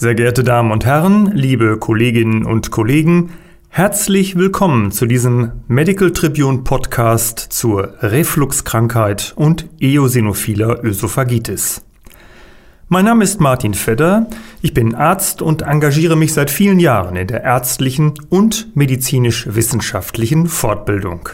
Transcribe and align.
Sehr 0.00 0.14
geehrte 0.14 0.44
Damen 0.44 0.72
und 0.72 0.86
Herren, 0.86 1.30
liebe 1.34 1.76
Kolleginnen 1.76 2.46
und 2.46 2.70
Kollegen, 2.70 3.34
herzlich 3.68 4.34
willkommen 4.34 4.92
zu 4.92 5.04
diesem 5.04 5.52
Medical 5.68 6.10
Tribune 6.12 6.62
Podcast 6.62 7.38
zur 7.38 7.96
Refluxkrankheit 8.00 9.34
und 9.36 9.68
eosinophiler 9.78 10.82
Ösophagitis. 10.82 11.84
Mein 12.88 13.04
Name 13.04 13.24
ist 13.24 13.42
Martin 13.42 13.74
Fedder, 13.74 14.26
ich 14.62 14.72
bin 14.72 14.94
Arzt 14.94 15.42
und 15.42 15.60
engagiere 15.60 16.16
mich 16.16 16.32
seit 16.32 16.50
vielen 16.50 16.80
Jahren 16.80 17.16
in 17.16 17.26
der 17.26 17.44
ärztlichen 17.44 18.14
und 18.30 18.74
medizinisch-wissenschaftlichen 18.74 20.46
Fortbildung. 20.46 21.28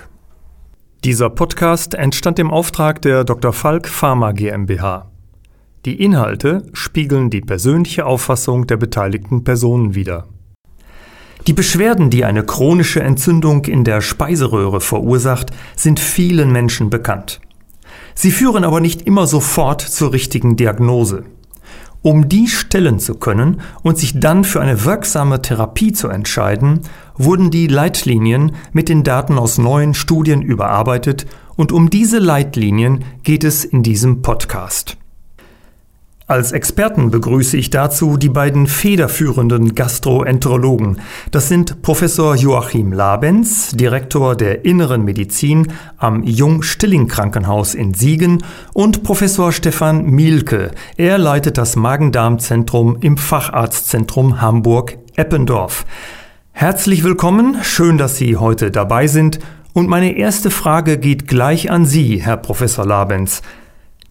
Dieser 1.05 1.31
Podcast 1.31 1.95
entstand 1.95 2.41
im 2.41 2.51
Auftrag 2.51 3.01
der 3.01 3.23
Dr. 3.23 3.53
Falk 3.53 3.87
Pharma 3.87 4.33
GmbH. 4.33 5.09
Die 5.87 6.03
Inhalte 6.03 6.65
spiegeln 6.73 7.31
die 7.31 7.43
persönliche 7.43 8.07
Auffassung 8.07 8.67
der 8.67 8.77
beteiligten 8.77 9.45
Personen 9.45 9.95
wider. 9.95 10.27
Die 11.47 11.53
Beschwerden, 11.53 12.11
die 12.11 12.25
eine 12.25 12.43
chronische 12.43 13.05
Entzündung 13.05 13.67
in 13.67 13.85
der 13.85 14.01
Speiseröhre 14.01 14.81
verursacht, 14.81 15.53
sind 15.77 16.01
vielen 16.01 16.51
Menschen 16.51 16.91
bekannt. 16.91 17.41
Sie 18.17 18.33
führen 18.33 18.65
aber 18.65 18.81
nicht 18.81 19.03
immer 19.03 19.29
sofort 19.29 19.81
zur 19.81 20.13
richtigen 20.13 20.57
Diagnose. 20.57 21.23
Um 22.03 22.29
die 22.29 22.49
stellen 22.49 22.99
zu 22.99 23.15
können 23.15 23.61
und 23.85 23.97
sich 23.97 24.19
dann 24.19 24.43
für 24.43 24.61
eine 24.61 24.85
wirksame 24.85 25.41
Therapie 25.41 25.93
zu 25.93 26.09
entscheiden, 26.09 26.81
wurden 27.15 27.53
die 27.53 27.69
Leitlinien 27.69 28.57
mit 28.73 28.89
den 28.89 29.05
Daten 29.05 29.39
aus 29.39 29.57
neuen 29.57 29.95
Studien 29.95 30.43
überarbeitet 30.43 31.27
und 31.55 31.71
um 31.71 31.91
diese 31.91 32.19
Leitlinien 32.19 33.05
geht 33.23 33.45
es 33.45 33.65
in 33.65 33.85
diesem 33.85 34.23
Podcast. 34.23 34.97
Als 36.29 36.51
Experten 36.51 37.13
begrüße 37.13 37.57
ich 37.57 37.71
dazu 37.71 38.17
die 38.17 38.29
beiden 38.29 38.67
federführenden 38.67 39.77
Gastroenterologen. 39.77 40.99
Das 41.31 41.47
sind 41.47 41.83
Professor 41.83 42.35
Joachim 42.35 42.93
Labenz, 42.93 43.71
Direktor 43.77 44.35
der 44.35 44.65
Inneren 44.65 45.05
Medizin 45.05 45.69
am 45.99 46.25
Jung-Stilling-Krankenhaus 46.25 47.77
in 47.77 47.95
Siegen 47.95 48.43
und 48.73 49.05
Professor 49.05 49.53
Stefan 49.53 50.05
Mielke. 50.07 50.73
Er 50.97 51.19
leitet 51.19 51.59
das 51.59 51.77
Magen-Darm-Zentrum 51.77 52.97
im 53.03 53.19
Facharztzentrum 53.19 54.41
Hamburg-Eppendorf. 54.41 55.87
Herzlich 56.51 57.05
willkommen, 57.05 57.59
schön, 57.63 57.99
dass 57.99 58.17
Sie 58.17 58.37
heute 58.37 58.73
dabei 58.73 59.07
sind. 59.07 59.39
Und 59.75 59.89
meine 59.89 60.17
erste 60.17 60.51
Frage 60.51 60.99
geht 60.99 61.29
gleich 61.29 61.71
an 61.71 61.87
Sie, 61.87 62.21
Herr 62.21 62.37
Professor 62.37 62.85
Labenz. 62.85 63.43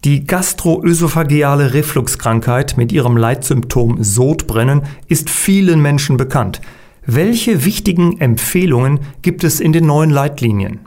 Die 0.04 0.26
gastroösophageale 0.26 1.74
Refluxkrankheit 1.74 2.76
mit 2.76 2.92
ihrem 2.92 3.16
Leitsymptom 3.16 4.02
Sodbrennen 4.02 4.82
ist 5.08 5.30
vielen 5.30 5.80
Menschen 5.80 6.16
bekannt. 6.16 6.60
Welche 7.06 7.64
wichtigen 7.64 8.20
Empfehlungen 8.20 9.00
gibt 9.22 9.44
es 9.44 9.60
in 9.60 9.72
den 9.72 9.86
neuen 9.86 10.10
Leitlinien? 10.10 10.80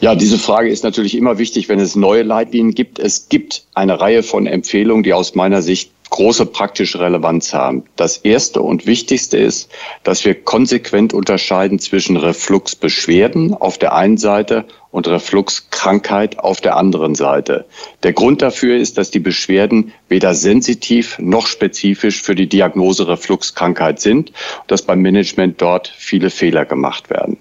Ja, 0.00 0.14
diese 0.14 0.38
Frage 0.38 0.68
ist 0.68 0.82
natürlich 0.82 1.16
immer 1.16 1.38
wichtig, 1.38 1.68
wenn 1.68 1.78
es 1.78 1.94
neue 1.94 2.22
Leitlinien 2.22 2.74
gibt. 2.74 2.98
Es 2.98 3.28
gibt 3.28 3.66
eine 3.72 4.00
Reihe 4.00 4.22
von 4.22 4.46
Empfehlungen, 4.46 5.04
die 5.04 5.14
aus 5.14 5.34
meiner 5.34 5.62
Sicht 5.62 5.92
große 6.10 6.44
praktische 6.44 7.00
Relevanz 7.00 7.54
haben. 7.54 7.84
Das 7.96 8.18
erste 8.18 8.60
und 8.60 8.84
wichtigste 8.84 9.38
ist, 9.38 9.70
dass 10.02 10.24
wir 10.24 10.34
konsequent 10.34 11.14
unterscheiden 11.14 11.78
zwischen 11.78 12.18
Refluxbeschwerden 12.18 13.54
auf 13.54 13.78
der 13.78 13.94
einen 13.94 14.18
Seite 14.18 14.66
und 14.92 15.08
Refluxkrankheit 15.08 16.38
auf 16.38 16.60
der 16.60 16.76
anderen 16.76 17.16
Seite. 17.16 17.64
Der 18.04 18.12
Grund 18.12 18.42
dafür 18.42 18.76
ist, 18.76 18.98
dass 18.98 19.10
die 19.10 19.18
Beschwerden 19.18 19.92
weder 20.08 20.34
sensitiv 20.34 21.18
noch 21.18 21.48
spezifisch 21.48 22.22
für 22.22 22.36
die 22.36 22.48
Diagnose 22.48 23.08
Refluxkrankheit 23.08 24.00
sind 24.00 24.30
und 24.30 24.70
dass 24.70 24.82
beim 24.82 25.00
Management 25.00 25.60
dort 25.60 25.88
viele 25.88 26.30
Fehler 26.30 26.64
gemacht 26.64 27.10
werden. 27.10 27.38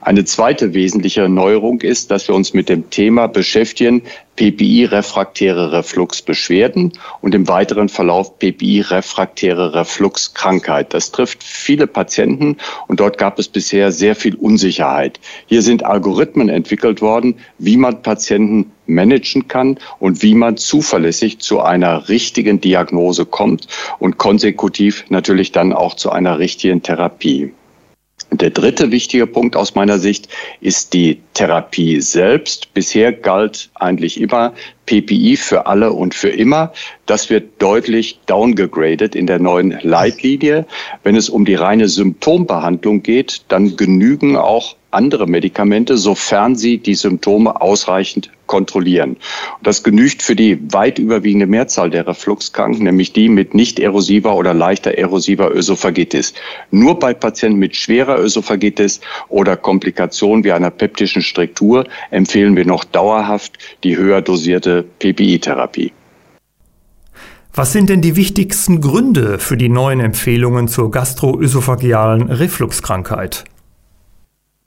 Eine 0.00 0.24
zweite 0.24 0.74
wesentliche 0.74 1.28
Neuerung 1.28 1.80
ist, 1.80 2.10
dass 2.10 2.28
wir 2.28 2.34
uns 2.34 2.52
mit 2.52 2.68
dem 2.68 2.90
Thema 2.90 3.26
beschäftigen, 3.26 4.02
PPI-refraktäre 4.36 5.72
Refluxbeschwerden 5.72 6.92
und 7.20 7.34
im 7.34 7.46
weiteren 7.48 7.88
Verlauf 7.88 8.38
PPI-refraktäre 8.38 9.74
Refluxkrankheit. 9.74 10.92
Das 10.92 11.12
trifft 11.12 11.42
viele 11.42 11.86
Patienten 11.86 12.56
und 12.88 13.00
dort 13.00 13.16
gab 13.16 13.38
es 13.38 13.48
bisher 13.48 13.92
sehr 13.92 14.16
viel 14.16 14.34
Unsicherheit. 14.34 15.20
Hier 15.46 15.62
sind 15.62 15.84
Algorithmen 15.84 16.48
entwickelt 16.48 17.00
worden, 17.00 17.36
wie 17.58 17.76
man 17.76 18.02
Patienten 18.02 18.72
managen 18.86 19.48
kann 19.48 19.78
und 20.00 20.22
wie 20.22 20.34
man 20.34 20.56
zuverlässig 20.56 21.38
zu 21.38 21.60
einer 21.60 22.08
richtigen 22.08 22.60
Diagnose 22.60 23.24
kommt 23.24 23.68
und 23.98 24.18
konsekutiv 24.18 25.04
natürlich 25.08 25.52
dann 25.52 25.72
auch 25.72 25.94
zu 25.94 26.10
einer 26.10 26.38
richtigen 26.38 26.82
Therapie. 26.82 27.52
Der 28.30 28.50
dritte 28.50 28.90
wichtige 28.90 29.26
Punkt 29.26 29.54
aus 29.54 29.74
meiner 29.74 29.98
Sicht 29.98 30.28
ist 30.60 30.92
die 30.92 31.20
Therapie 31.34 32.00
selbst. 32.00 32.72
Bisher 32.74 33.12
galt 33.12 33.70
eigentlich 33.74 34.20
immer 34.20 34.52
PPI 34.86 35.36
für 35.36 35.66
alle 35.66 35.92
und 35.92 36.14
für 36.14 36.30
immer. 36.30 36.72
Das 37.06 37.30
wird 37.30 37.62
deutlich 37.62 38.18
downgegradet 38.26 39.14
in 39.14 39.26
der 39.26 39.38
neuen 39.38 39.78
Leitlinie. 39.82 40.66
Wenn 41.02 41.16
es 41.16 41.28
um 41.28 41.44
die 41.44 41.54
reine 41.54 41.88
Symptombehandlung 41.88 43.02
geht, 43.02 43.42
dann 43.48 43.76
genügen 43.76 44.36
auch 44.36 44.76
andere 44.90 45.26
Medikamente, 45.26 45.96
sofern 45.96 46.56
sie 46.56 46.78
die 46.78 46.94
Symptome 46.94 47.60
ausreichend 47.60 48.30
kontrollieren. 48.46 49.16
Das 49.62 49.82
genügt 49.82 50.22
für 50.22 50.36
die 50.36 50.60
weit 50.72 50.98
überwiegende 50.98 51.46
Mehrzahl 51.46 51.90
der 51.90 52.06
Refluxkranken, 52.06 52.84
nämlich 52.84 53.12
die 53.12 53.28
mit 53.28 53.54
nicht 53.54 53.78
erosiver 53.78 54.34
oder 54.36 54.54
leichter 54.54 54.92
erosiver 54.92 55.54
Ösophagitis. 55.54 56.34
Nur 56.70 56.98
bei 56.98 57.14
Patienten 57.14 57.58
mit 57.58 57.76
schwerer 57.76 58.18
Ösophagitis 58.18 59.00
oder 59.28 59.56
Komplikationen 59.56 60.44
wie 60.44 60.52
einer 60.52 60.70
peptischen 60.70 61.22
Struktur 61.22 61.86
empfehlen 62.10 62.56
wir 62.56 62.66
noch 62.66 62.84
dauerhaft 62.84 63.58
die 63.82 63.96
höher 63.96 64.22
dosierte 64.22 64.84
PPI-Therapie. 64.98 65.92
Was 67.56 67.72
sind 67.72 67.88
denn 67.88 68.00
die 68.00 68.16
wichtigsten 68.16 68.80
Gründe 68.80 69.38
für 69.38 69.56
die 69.56 69.68
neuen 69.68 70.00
Empfehlungen 70.00 70.66
zur 70.66 70.90
gastroösophagealen 70.90 72.28
Refluxkrankheit? 72.28 73.44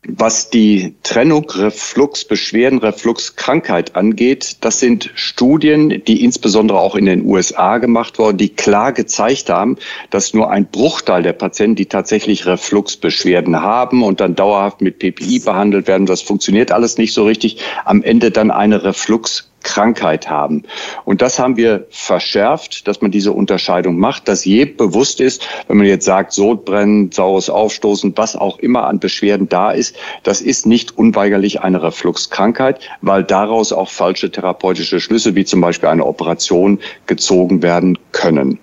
Was 0.09 0.49
die 0.49 0.95
Trennung 1.03 1.49
Refluxbeschwerden, 1.49 2.79
Refluxkrankheit 2.79 3.95
angeht, 3.95 4.57
das 4.61 4.79
sind 4.79 5.11
Studien, 5.15 6.01
die 6.05 6.23
insbesondere 6.23 6.79
auch 6.79 6.95
in 6.95 7.05
den 7.05 7.25
USA 7.25 7.77
gemacht 7.79 8.17
wurden, 8.17 8.37
die 8.37 8.49
klar 8.49 8.93
gezeigt 8.93 9.49
haben, 9.49 9.75
dass 10.09 10.33
nur 10.33 10.49
ein 10.49 10.65
Bruchteil 10.67 11.23
der 11.23 11.33
Patienten, 11.33 11.75
die 11.75 11.87
tatsächlich 11.87 12.45
Refluxbeschwerden 12.45 13.61
haben 13.61 14.01
und 14.01 14.21
dann 14.21 14.35
dauerhaft 14.35 14.81
mit 14.81 14.99
PPI 14.99 15.39
behandelt 15.39 15.87
werden, 15.87 16.05
das 16.05 16.21
funktioniert 16.21 16.71
alles 16.71 16.97
nicht 16.97 17.13
so 17.13 17.25
richtig, 17.25 17.59
am 17.83 18.01
Ende 18.01 18.31
dann 18.31 18.49
eine 18.49 18.83
Reflux 18.83 19.51
Krankheit 19.67 20.29
haben. 20.29 20.63
Und 21.03 21.22
das 21.22 21.39
haben 21.39 21.57
wir 21.57 21.85
verschärft, 21.89 22.88
dass 22.88 23.01
man 23.01 23.11
diese 23.11 23.33
Unterscheidung 23.33 24.00
macht, 24.00 24.29
dass 24.29 24.45
jedem 24.45 24.78
bewusst 24.78 25.19
ist, 25.19 25.45
wenn 25.67 25.78
man 25.78 25.88
jetzt 25.88 26.05
sagt, 26.05 26.31
Sodbrennen, 26.31 27.11
saures 27.11 27.50
Aufstoßen, 27.50 28.13
was 28.16 28.38
auch 28.38 28.59
immer 28.59 28.88
an 28.88 29.00
Beschwerden 29.00 29.50
da 29.50 29.72
ist, 29.72 29.94
das 30.23 30.39
ist 30.39 30.66
nicht 30.66 30.97
unweigerlich 30.97 31.59
eine 31.59 31.83
Refluxkrankheit, 31.83 32.79
weil 33.01 33.25
daraus 33.25 33.73
auch 33.73 33.89
falsche 33.89 34.31
therapeutische 34.31 35.01
Schlüsse, 35.01 35.35
wie 35.35 35.44
zum 35.44 35.59
Beispiel 35.59 35.89
eine 35.89 36.06
Operation, 36.06 36.79
gezogen 37.06 37.61
werden 37.61 37.97
können. 38.13 38.59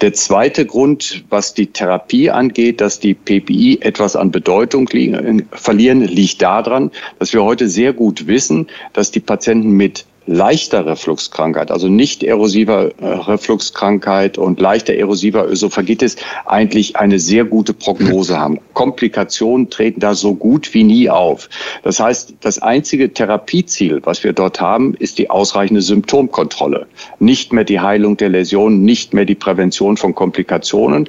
Der 0.00 0.12
zweite 0.12 0.66
Grund, 0.66 1.24
was 1.30 1.54
die 1.54 1.68
Therapie 1.68 2.28
angeht, 2.28 2.80
dass 2.80 2.98
die 2.98 3.14
PPI 3.14 3.78
etwas 3.82 4.16
an 4.16 4.32
Bedeutung 4.32 4.88
verlieren, 5.52 6.00
liegt 6.00 6.42
daran, 6.42 6.90
dass 7.20 7.32
wir 7.32 7.44
heute 7.44 7.68
sehr 7.68 7.92
gut 7.92 8.26
wissen, 8.26 8.66
dass 8.94 9.12
die 9.12 9.20
Patienten 9.20 9.70
mit 9.70 10.04
leichter 10.26 10.86
Refluxkrankheit, 10.86 11.70
also 11.70 11.88
nicht 11.88 12.22
erosiver 12.22 12.90
äh, 13.00 13.06
Refluxkrankheit 13.06 14.38
und 14.38 14.60
leichter 14.60 14.94
erosiver 14.94 15.48
Ösophagitis 15.48 16.16
eigentlich 16.46 16.96
eine 16.96 17.18
sehr 17.18 17.44
gute 17.44 17.74
Prognose 17.74 18.38
haben. 18.38 18.58
Komplikationen 18.74 19.70
treten 19.70 20.00
da 20.00 20.14
so 20.14 20.34
gut 20.34 20.72
wie 20.74 20.84
nie 20.84 21.10
auf. 21.10 21.48
Das 21.82 22.00
heißt, 22.00 22.34
das 22.40 22.60
einzige 22.60 23.12
Therapieziel, 23.12 24.00
was 24.04 24.22
wir 24.24 24.32
dort 24.32 24.60
haben, 24.60 24.94
ist 24.94 25.18
die 25.18 25.30
ausreichende 25.30 25.82
Symptomkontrolle. 25.82 26.86
Nicht 27.18 27.52
mehr 27.52 27.64
die 27.64 27.80
Heilung 27.80 28.16
der 28.16 28.28
Läsionen, 28.28 28.84
nicht 28.84 29.14
mehr 29.14 29.24
die 29.24 29.34
Prävention 29.34 29.96
von 29.96 30.14
Komplikationen. 30.14 31.08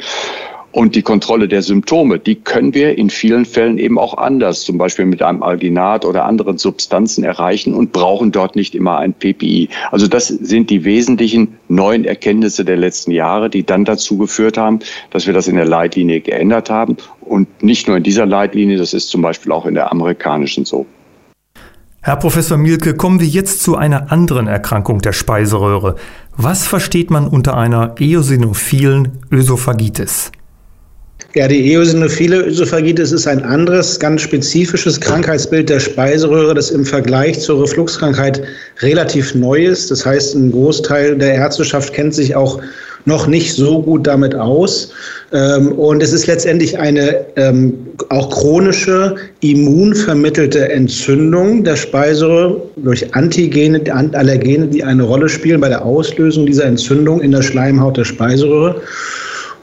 Und 0.73 0.95
die 0.95 1.03
Kontrolle 1.03 1.47
der 1.47 1.61
Symptome, 1.61 2.17
die 2.17 2.33
können 2.33 2.73
wir 2.73 2.97
in 2.97 3.11
vielen 3.11 3.45
Fällen 3.45 3.77
eben 3.77 3.99
auch 3.99 4.17
anders, 4.17 4.61
zum 4.61 4.79
Beispiel 4.79 5.05
mit 5.05 5.21
einem 5.21 5.43
Alginat 5.43 6.03
oder 6.03 6.25
anderen 6.25 6.57
Substanzen 6.57 7.23
erreichen 7.23 7.75
und 7.75 7.91
brauchen 7.91 8.31
dort 8.31 8.55
nicht 8.55 8.73
immer 8.73 8.97
ein 8.97 9.13
PPI. 9.13 9.69
Also 9.91 10.07
das 10.07 10.29
sind 10.29 10.71
die 10.71 10.83
wesentlichen 10.83 11.59
neuen 11.67 12.05
Erkenntnisse 12.05 12.65
der 12.65 12.77
letzten 12.77 13.11
Jahre, 13.11 13.51
die 13.51 13.63
dann 13.63 13.85
dazu 13.85 14.17
geführt 14.17 14.57
haben, 14.57 14.79
dass 15.11 15.27
wir 15.27 15.33
das 15.33 15.47
in 15.47 15.57
der 15.57 15.65
Leitlinie 15.65 16.21
geändert 16.21 16.71
haben. 16.71 16.97
Und 17.21 17.61
nicht 17.61 17.87
nur 17.87 17.97
in 17.97 18.03
dieser 18.03 18.25
Leitlinie, 18.25 18.77
das 18.77 18.95
ist 18.95 19.09
zum 19.09 19.21
Beispiel 19.21 19.51
auch 19.51 19.67
in 19.67 19.75
der 19.75 19.91
amerikanischen 19.91 20.65
so. 20.65 20.87
Herr 22.01 22.15
Professor 22.15 22.57
Mielke, 22.57 22.95
kommen 22.95 23.19
wir 23.19 23.27
jetzt 23.27 23.61
zu 23.61 23.75
einer 23.75 24.11
anderen 24.11 24.47
Erkrankung 24.47 25.01
der 25.01 25.13
Speiseröhre. 25.13 25.97
Was 26.35 26.65
versteht 26.65 27.11
man 27.11 27.27
unter 27.27 27.55
einer 27.55 27.93
eosinophilen 27.99 29.19
Ösophagitis? 29.31 30.31
Ja, 31.35 31.47
die 31.47 31.73
eosinophile 31.73 32.43
Ösophagitis 32.43 33.11
ist 33.11 33.25
ein 33.25 33.41
anderes, 33.41 33.99
ganz 33.99 34.21
spezifisches 34.21 35.01
Krankheitsbild 35.01 35.67
der 35.67 35.79
Speiseröhre, 35.79 36.53
das 36.53 36.69
im 36.69 36.85
Vergleich 36.85 37.39
zur 37.39 37.63
Refluxkrankheit 37.63 38.43
relativ 38.81 39.33
neu 39.33 39.65
ist. 39.65 39.89
Das 39.89 40.05
heißt, 40.05 40.35
ein 40.35 40.51
Großteil 40.51 41.17
der 41.17 41.33
Ärzteschaft 41.33 41.91
kennt 41.91 42.13
sich 42.13 42.35
auch 42.35 42.61
noch 43.05 43.25
nicht 43.25 43.55
so 43.55 43.81
gut 43.81 44.05
damit 44.05 44.35
aus. 44.35 44.91
Ähm, 45.31 45.71
und 45.71 46.03
es 46.03 46.13
ist 46.13 46.27
letztendlich 46.27 46.77
eine 46.77 47.25
ähm, 47.35 47.73
auch 48.09 48.29
chronische, 48.29 49.15
immunvermittelte 49.41 50.71
Entzündung 50.71 51.63
der 51.63 51.77
Speiseröhre 51.77 52.61
durch 52.75 53.15
Antigene, 53.15 53.81
Allergene, 53.91 54.67
die 54.67 54.83
eine 54.83 55.01
Rolle 55.01 55.27
spielen 55.27 55.61
bei 55.61 55.69
der 55.69 55.83
Auslösung 55.83 56.45
dieser 56.45 56.65
Entzündung 56.65 57.21
in 57.21 57.31
der 57.31 57.41
Schleimhaut 57.41 57.97
der 57.97 58.05
Speiseröhre. 58.05 58.79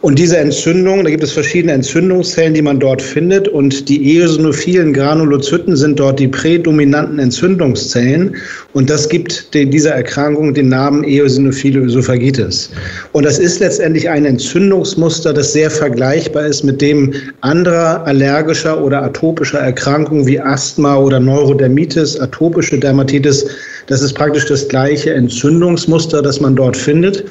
Und 0.02 0.18
diese 0.18 0.38
Entzündung, 0.38 1.04
da 1.04 1.10
gibt 1.10 1.22
es 1.22 1.32
verschiedene 1.32 1.74
Entzündungszellen, 1.74 2.54
die 2.54 2.62
man 2.62 2.80
dort 2.80 3.02
findet. 3.02 3.48
Und 3.48 3.86
die 3.86 4.16
eosinophilen 4.16 4.94
Granulozyten 4.94 5.76
sind 5.76 6.00
dort 6.00 6.18
die 6.18 6.28
prädominanten 6.28 7.18
Entzündungszellen. 7.18 8.34
Und 8.72 8.88
das 8.88 9.10
gibt 9.10 9.52
dieser 9.52 9.90
Erkrankung 9.90 10.54
den 10.54 10.70
Namen 10.70 11.04
eosinophile 11.04 11.80
Ösophagitis. 11.80 12.70
Und 13.12 13.26
das 13.26 13.38
ist 13.38 13.60
letztendlich 13.60 14.08
ein 14.08 14.24
Entzündungsmuster, 14.24 15.34
das 15.34 15.52
sehr 15.52 15.70
vergleichbar 15.70 16.46
ist 16.46 16.64
mit 16.64 16.80
dem 16.80 17.12
anderer 17.42 18.06
allergischer 18.06 18.82
oder 18.82 19.02
atopischer 19.02 19.58
Erkrankungen 19.58 20.26
wie 20.26 20.40
Asthma 20.40 20.96
oder 20.96 21.20
Neurodermitis, 21.20 22.18
atopische 22.18 22.78
Dermatitis. 22.78 23.44
Das 23.88 24.00
ist 24.00 24.14
praktisch 24.14 24.46
das 24.46 24.66
gleiche 24.66 25.12
Entzündungsmuster, 25.12 26.22
das 26.22 26.40
man 26.40 26.56
dort 26.56 26.76
findet. 26.76 27.24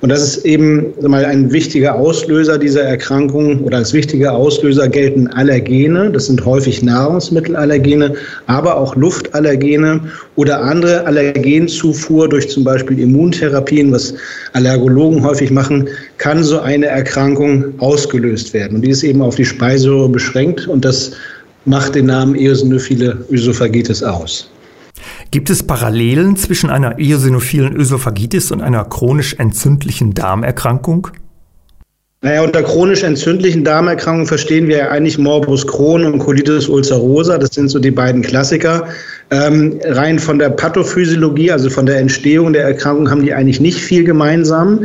Und 0.00 0.10
das 0.10 0.22
ist 0.22 0.44
eben 0.44 0.94
mal 1.00 1.24
ein 1.24 1.50
wichtiger 1.50 1.96
Auslöser 1.96 2.56
dieser 2.56 2.82
Erkrankung 2.82 3.64
oder 3.64 3.78
als 3.78 3.92
wichtiger 3.92 4.32
Auslöser 4.32 4.88
gelten 4.88 5.26
Allergene. 5.26 6.12
Das 6.12 6.26
sind 6.26 6.44
häufig 6.44 6.82
Nahrungsmittelallergene, 6.84 8.14
aber 8.46 8.76
auch 8.76 8.94
Luftallergene 8.94 10.00
oder 10.36 10.62
andere 10.62 11.04
Allergenzufuhr 11.04 12.28
durch 12.28 12.48
zum 12.48 12.62
Beispiel 12.62 13.00
Immuntherapien, 13.00 13.90
was 13.90 14.14
Allergologen 14.52 15.24
häufig 15.24 15.50
machen, 15.50 15.88
kann 16.18 16.44
so 16.44 16.60
eine 16.60 16.86
Erkrankung 16.86 17.64
ausgelöst 17.78 18.54
werden. 18.54 18.76
Und 18.76 18.82
die 18.82 18.90
ist 18.90 19.02
eben 19.02 19.20
auf 19.20 19.34
die 19.34 19.44
Speiseröhre 19.44 20.08
beschränkt 20.08 20.68
und 20.68 20.84
das 20.84 21.10
macht 21.64 21.96
den 21.96 22.06
Namen 22.06 22.36
Eosinophile 22.36 23.24
Ösophagitis 23.30 24.04
aus. 24.04 24.48
Gibt 25.30 25.50
es 25.50 25.62
Parallelen 25.62 26.36
zwischen 26.36 26.70
einer 26.70 26.98
eosinophilen 26.98 27.76
Ösophagitis 27.76 28.50
und 28.50 28.60
einer 28.62 28.84
chronisch 28.84 29.34
entzündlichen 29.34 30.14
Darmerkrankung? 30.14 31.08
Naja, 32.20 32.42
unter 32.42 32.64
chronisch 32.64 33.04
entzündlichen 33.04 33.62
Darmerkrankungen 33.62 34.26
verstehen 34.26 34.66
wir 34.66 34.78
ja 34.78 34.88
eigentlich 34.88 35.18
Morbus 35.18 35.64
Crohn 35.64 36.04
und 36.04 36.18
Colitis 36.18 36.68
ulcerosa. 36.68 37.38
Das 37.38 37.50
sind 37.54 37.68
so 37.68 37.78
die 37.78 37.92
beiden 37.92 38.22
Klassiker. 38.22 38.88
Ähm, 39.30 39.78
rein 39.84 40.18
von 40.18 40.40
der 40.40 40.48
Pathophysiologie, 40.48 41.52
also 41.52 41.70
von 41.70 41.86
der 41.86 41.98
Entstehung 42.00 42.52
der 42.52 42.64
Erkrankung, 42.64 43.08
haben 43.08 43.22
die 43.22 43.32
eigentlich 43.32 43.60
nicht 43.60 43.78
viel 43.78 44.02
gemeinsam. 44.02 44.80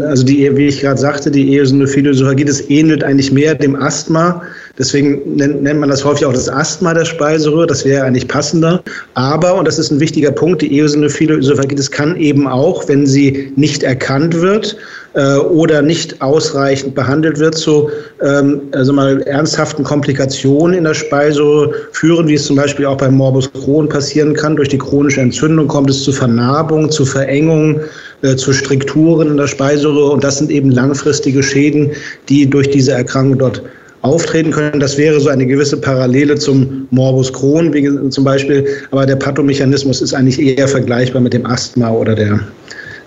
Also 0.00 0.24
die, 0.24 0.50
wie 0.56 0.66
ich 0.66 0.80
gerade 0.80 0.98
sagte, 0.98 1.30
die 1.30 1.54
eosinophile 1.54 2.10
Ösophagitis 2.10 2.68
ähnelt 2.68 3.04
eigentlich 3.04 3.30
mehr 3.30 3.54
dem 3.54 3.76
Asthma. 3.76 4.42
Deswegen 4.78 5.36
nennt, 5.36 5.62
nennt 5.62 5.80
man 5.80 5.88
das 5.88 6.04
häufig 6.04 6.26
auch 6.26 6.32
das 6.32 6.48
Asthma 6.48 6.94
der 6.94 7.04
Speiseröhre. 7.04 7.66
Das 7.66 7.84
wäre 7.84 8.04
eigentlich 8.04 8.26
passender. 8.26 8.82
Aber, 9.14 9.54
und 9.54 9.68
das 9.68 9.78
ist 9.78 9.90
ein 9.90 10.00
wichtiger 10.00 10.32
Punkt, 10.32 10.62
die 10.62 10.76
eosinophile 10.78 11.34
Ösophagitis 11.34 11.90
kann 11.90 12.16
eben 12.16 12.48
auch, 12.48 12.88
wenn 12.88 13.06
sie 13.06 13.52
nicht 13.56 13.84
erkannt 13.84 14.40
wird, 14.40 14.76
äh, 15.14 15.36
oder 15.36 15.80
nicht 15.80 16.20
ausreichend 16.20 16.96
behandelt 16.96 17.38
wird, 17.38 17.54
zu 17.54 17.88
ähm, 18.20 18.62
also 18.72 18.92
mal 18.92 19.22
ernsthaften 19.22 19.84
Komplikationen 19.84 20.76
in 20.76 20.84
der 20.84 20.94
Speiseröhre 20.94 21.72
führen, 21.92 22.26
wie 22.26 22.34
es 22.34 22.46
zum 22.46 22.56
Beispiel 22.56 22.86
auch 22.86 22.96
beim 22.96 23.14
Morbus 23.14 23.52
Crohn 23.52 23.88
passieren 23.88 24.34
kann. 24.34 24.56
Durch 24.56 24.70
die 24.70 24.78
chronische 24.78 25.20
Entzündung 25.20 25.68
kommt 25.68 25.88
es 25.88 26.02
zu 26.02 26.10
Vernarbung, 26.10 26.90
zu 26.90 27.04
Verengung, 27.04 27.80
äh, 28.22 28.34
zu 28.34 28.52
Strukturen 28.52 29.28
in 29.28 29.36
der 29.36 29.46
Speiseröhre 29.46 30.10
und 30.10 30.24
das 30.24 30.38
sind 30.38 30.50
eben 30.50 30.72
langfristige 30.72 31.44
Schäden, 31.44 31.92
die 32.28 32.50
durch 32.50 32.68
diese 32.70 32.92
Erkrankung 32.92 33.38
dort 33.38 33.62
auftreten 34.04 34.50
können. 34.50 34.80
Das 34.80 34.96
wäre 34.96 35.18
so 35.18 35.28
eine 35.28 35.46
gewisse 35.46 35.76
Parallele 35.76 36.36
zum 36.36 36.86
Morbus 36.90 37.32
Crohn 37.32 37.72
wie 37.72 38.10
zum 38.10 38.24
Beispiel, 38.24 38.66
aber 38.90 39.06
der 39.06 39.16
Pathomechanismus 39.16 40.02
ist 40.02 40.14
eigentlich 40.14 40.38
eher 40.38 40.68
vergleichbar 40.68 41.20
mit 41.20 41.32
dem 41.32 41.46
Asthma 41.46 41.90
oder 41.90 42.14
der 42.14 42.40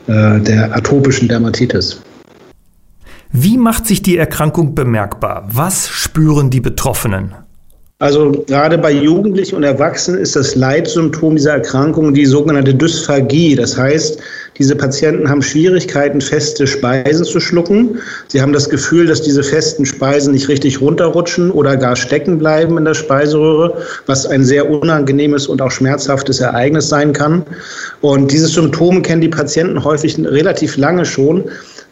äh, 0.08 0.40
der 0.40 0.76
atopischen 0.76 1.28
Dermatitis. 1.28 2.02
Wie 3.34 3.58
macht 3.58 3.86
sich 3.86 4.02
die 4.02 4.18
Erkrankung 4.18 4.74
bemerkbar? 4.74 5.48
Was 5.52 5.90
spüren 5.90 6.50
die 6.50 6.62
Betroffenen? 6.62 7.36
Also 8.00 8.32
gerade 8.48 8.78
bei 8.78 8.92
Jugendlichen 8.92 9.56
und 9.56 9.64
Erwachsenen 9.64 10.22
ist 10.22 10.36
das 10.36 10.56
Leitsymptom 10.56 11.36
dieser 11.36 11.54
Erkrankung 11.54 12.14
die 12.14 12.26
sogenannte 12.26 12.74
Dysphagie. 12.74 13.56
Das 13.56 13.78
heißt, 13.78 14.22
diese 14.60 14.76
Patienten 14.76 15.30
haben 15.30 15.42
Schwierigkeiten, 15.42 16.22
feste 16.22 16.68
Speisen 16.68 17.26
zu 17.26 17.40
schlucken. 17.40 18.00
Sie 18.28 18.42
haben 18.42 18.54
das 18.54 18.70
Gefühl, 18.70 19.06
dass 19.08 19.22
diese 19.22 19.44
festen 19.44 19.86
Speisen 19.86 20.34
nicht 20.34 20.48
richtig 20.48 20.82
runterrutschen 20.82 21.52
oder 21.52 21.78
gar 21.78 21.96
stecken 21.96 22.40
bleiben 22.40 22.78
in 22.78 22.86
der 22.86 22.94
Speiseröhre, 22.94 23.78
was 24.06 24.26
ein 24.26 24.44
sehr 24.44 24.70
unangenehmes 24.70 25.48
und 25.48 25.62
auch 25.62 25.72
schmerzhaftes 25.72 26.40
Ereignis 26.40 26.90
sein 26.90 27.14
kann. 27.14 27.44
Und 28.02 28.32
dieses 28.32 28.54
Symptom 28.54 29.02
kennen 29.02 29.22
die 29.22 29.30
Patienten 29.30 29.84
häufig 29.84 30.18
relativ 30.18 30.78
lange 30.78 31.06
schon 31.06 31.46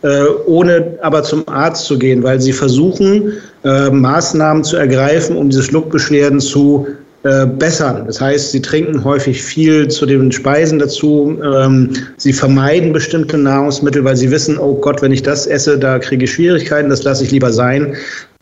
äh, 0.05 0.25
ohne 0.45 0.97
aber 1.01 1.23
zum 1.23 1.47
Arzt 1.47 1.85
zu 1.85 1.97
gehen, 1.97 2.21
weil 2.21 2.39
sie 2.39 2.53
versuchen, 2.53 3.33
äh, 3.63 3.89
Maßnahmen 3.89 4.63
zu 4.63 4.77
ergreifen, 4.77 5.35
um 5.35 5.49
diese 5.49 5.63
Schluckbeschwerden 5.63 6.39
zu 6.39 6.87
äh, 7.25 7.47
bessern. 7.47 8.03
Das 8.05 8.21
heißt, 8.21 8.51
sie 8.51 8.61
trinken 8.61 9.03
häufig 9.03 9.41
viel 9.41 9.87
zu 9.87 10.05
den 10.05 10.31
Speisen 10.31 10.77
dazu. 10.77 11.35
Ähm, 11.43 11.89
sie 12.17 12.31
vermeiden 12.31 12.93
bestimmte 12.93 13.35
Nahrungsmittel, 13.35 14.03
weil 14.03 14.15
sie 14.15 14.29
wissen, 14.29 14.59
oh 14.59 14.75
Gott, 14.75 15.01
wenn 15.01 15.11
ich 15.11 15.23
das 15.23 15.47
esse, 15.47 15.79
da 15.79 15.97
kriege 15.97 16.25
ich 16.25 16.33
Schwierigkeiten, 16.33 16.87
das 16.87 17.01
lasse 17.01 17.23
ich 17.23 17.31
lieber 17.31 17.51
sein. 17.51 17.95